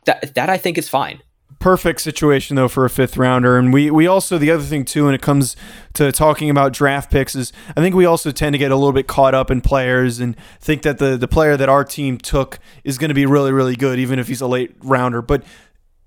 that 0.06 0.34
that 0.34 0.50
I 0.50 0.58
think 0.58 0.76
is 0.76 0.88
fine. 0.88 1.22
Perfect 1.60 2.00
situation 2.00 2.56
though 2.56 2.68
for 2.68 2.86
a 2.86 2.90
fifth 2.90 3.18
rounder, 3.18 3.58
and 3.58 3.70
we 3.70 3.90
we 3.90 4.06
also 4.06 4.38
the 4.38 4.50
other 4.50 4.62
thing 4.62 4.82
too 4.82 5.04
when 5.04 5.14
it 5.14 5.20
comes 5.20 5.56
to 5.92 6.10
talking 6.10 6.48
about 6.48 6.72
draft 6.72 7.10
picks 7.10 7.34
is 7.34 7.52
I 7.76 7.82
think 7.82 7.94
we 7.94 8.06
also 8.06 8.30
tend 8.30 8.54
to 8.54 8.58
get 8.58 8.70
a 8.70 8.76
little 8.76 8.94
bit 8.94 9.06
caught 9.06 9.34
up 9.34 9.50
in 9.50 9.60
players 9.60 10.20
and 10.20 10.34
think 10.58 10.80
that 10.82 10.96
the 10.96 11.18
the 11.18 11.28
player 11.28 11.58
that 11.58 11.68
our 11.68 11.84
team 11.84 12.16
took 12.16 12.58
is 12.82 12.96
going 12.96 13.10
to 13.10 13.14
be 13.14 13.26
really 13.26 13.52
really 13.52 13.76
good 13.76 13.98
even 13.98 14.18
if 14.18 14.28
he's 14.28 14.40
a 14.40 14.46
late 14.46 14.74
rounder, 14.82 15.20
but 15.20 15.44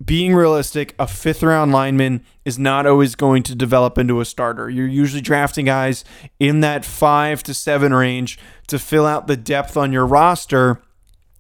being 0.04 0.34
realistic, 0.34 0.96
a 0.98 1.08
fifth 1.08 1.44
round 1.44 1.72
lineman 1.72 2.26
is 2.46 2.58
not 2.58 2.88
always 2.88 3.14
going 3.14 3.44
to 3.44 3.54
develop 3.54 4.00
into 4.00 4.20
a 4.20 4.26
starter. 4.26 4.72
You're 4.72 4.88
usually 4.88 5.22
drafting 5.22 5.66
guys 5.66 6.04
in 6.40 6.62
that 6.62 6.84
five 6.84 7.44
to 7.44 7.54
seven 7.54 7.94
range 7.94 8.40
to 8.68 8.80
fill 8.80 9.06
out 9.06 9.28
the 9.28 9.38
depth 9.38 9.78
on 9.78 9.94
your 9.94 10.08
roster 10.08 10.82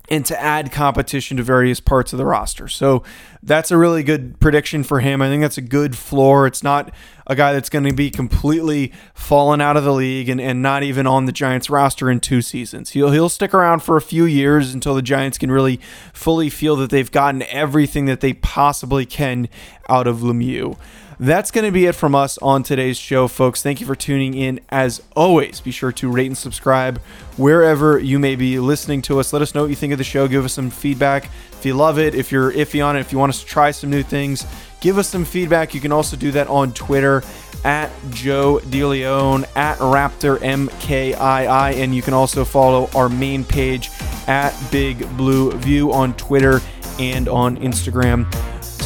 and 0.09 0.25
to 0.25 0.39
add 0.39 0.71
competition 0.71 1.37
to 1.37 1.43
various 1.43 1.79
parts 1.79 2.11
of 2.11 2.17
the 2.17 2.25
roster. 2.25 2.67
So 2.67 3.03
that's 3.41 3.71
a 3.71 3.77
really 3.77 4.03
good 4.03 4.39
prediction 4.39 4.83
for 4.83 4.99
him. 4.99 5.21
I 5.21 5.29
think 5.29 5.41
that's 5.41 5.57
a 5.57 5.61
good 5.61 5.97
floor. 5.97 6.45
It's 6.45 6.61
not 6.61 6.93
a 7.25 7.35
guy 7.35 7.53
that's 7.53 7.69
going 7.69 7.85
to 7.85 7.93
be 7.93 8.09
completely 8.09 8.91
fallen 9.13 9.61
out 9.61 9.77
of 9.77 9.85
the 9.85 9.93
league 9.93 10.27
and, 10.27 10.41
and 10.41 10.61
not 10.61 10.83
even 10.83 11.07
on 11.07 11.25
the 11.25 11.31
Giants 11.31 11.69
roster 11.69 12.11
in 12.11 12.19
two 12.19 12.41
seasons. 12.41 12.91
He'll 12.91 13.11
he'll 13.11 13.29
stick 13.29 13.53
around 13.53 13.79
for 13.81 13.95
a 13.95 14.01
few 14.01 14.25
years 14.25 14.73
until 14.73 14.93
the 14.93 15.01
Giants 15.01 15.37
can 15.37 15.51
really 15.51 15.79
fully 16.11 16.49
feel 16.49 16.75
that 16.77 16.89
they've 16.89 17.11
gotten 17.11 17.43
everything 17.43 18.05
that 18.05 18.19
they 18.19 18.33
possibly 18.33 19.05
can 19.05 19.47
out 19.87 20.07
of 20.07 20.17
Lemieux. 20.17 20.77
That's 21.23 21.51
going 21.51 21.63
to 21.63 21.71
be 21.71 21.85
it 21.85 21.95
from 21.95 22.15
us 22.15 22.37
on 22.39 22.63
today's 22.63 22.97
show, 22.97 23.29
folks. 23.29 23.63
Thank 23.63 23.79
you 23.79 23.87
for 23.87 23.95
tuning 23.95 24.33
in. 24.33 24.59
As 24.67 25.01
always, 25.15 25.61
be 25.61 25.71
sure 25.71 25.93
to 25.93 26.11
rate 26.11 26.25
and 26.25 26.37
subscribe 26.37 26.99
wherever 27.37 27.97
you 27.97 28.19
may 28.19 28.35
be 28.35 28.59
listening 28.59 29.01
to 29.03 29.21
us. 29.21 29.31
Let 29.31 29.41
us 29.41 29.55
know 29.55 29.61
what 29.61 29.69
you 29.69 29.75
think 29.77 29.93
of 29.93 29.99
the 29.99 30.03
show. 30.03 30.27
Give 30.27 30.43
us 30.43 30.51
some 30.51 30.69
feedback. 30.69 31.29
If 31.53 31.65
you 31.65 31.75
love 31.75 31.97
it, 31.97 32.13
if 32.13 32.29
you're 32.29 32.51
iffy 32.51 32.85
on 32.85 32.97
it, 32.97 32.99
if 32.99 33.13
you 33.13 33.19
want 33.19 33.29
us 33.29 33.39
to 33.39 33.45
try 33.45 33.71
some 33.71 33.89
new 33.89 34.03
things, 34.03 34.45
give 34.81 34.97
us 34.97 35.07
some 35.07 35.23
feedback. 35.23 35.73
You 35.73 35.79
can 35.79 35.93
also 35.93 36.17
do 36.17 36.29
that 36.31 36.49
on 36.49 36.73
Twitter 36.73 37.23
at 37.63 37.89
Joe 38.09 38.59
DeLeon, 38.65 39.47
at 39.55 39.77
Raptor 39.77 40.39
MKII, 40.39 41.75
and 41.77 41.95
you 41.95 42.01
can 42.01 42.13
also 42.13 42.43
follow 42.43 42.89
our 42.93 43.07
main 43.07 43.45
page 43.45 43.91
at 44.27 44.53
Big 44.73 45.07
Blue 45.15 45.53
View 45.53 45.93
on 45.93 46.15
Twitter 46.17 46.59
and 46.99 47.29
on 47.29 47.55
Instagram. 47.59 48.29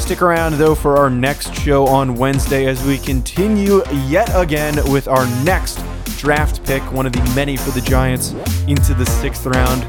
Stick 0.07 0.21
around 0.21 0.53
though 0.53 0.73
for 0.73 0.95
our 0.95 1.09
next 1.09 1.53
show 1.53 1.85
on 1.85 2.15
Wednesday 2.15 2.65
as 2.65 2.81
we 2.85 2.97
continue 2.97 3.85
yet 4.05 4.31
again 4.35 4.75
with 4.89 5.09
our 5.09 5.25
next 5.43 5.83
draft 6.17 6.63
pick, 6.63 6.81
one 6.93 7.05
of 7.05 7.11
the 7.11 7.33
many 7.35 7.57
for 7.57 7.71
the 7.71 7.81
Giants, 7.81 8.31
into 8.69 8.93
the 8.93 9.05
sixth 9.05 9.45
round. 9.45 9.81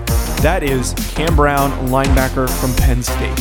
That 0.43 0.65
is 0.65 0.93
Cam 1.13 1.37
Brown, 1.37 1.71
linebacker 1.87 2.51
from 2.59 2.75
Penn 2.75 3.01
State. 3.05 3.37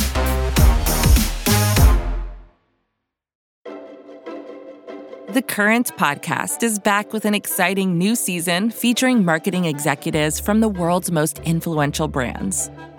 The 5.33 5.41
Current 5.41 5.97
podcast 5.97 6.61
is 6.61 6.77
back 6.77 7.11
with 7.11 7.25
an 7.25 7.33
exciting 7.33 7.97
new 7.97 8.15
season 8.15 8.69
featuring 8.69 9.25
marketing 9.25 9.65
executives 9.65 10.39
from 10.39 10.59
the 10.59 10.69
world's 10.69 11.09
most 11.09 11.39
influential 11.39 12.07
brands. 12.07 12.69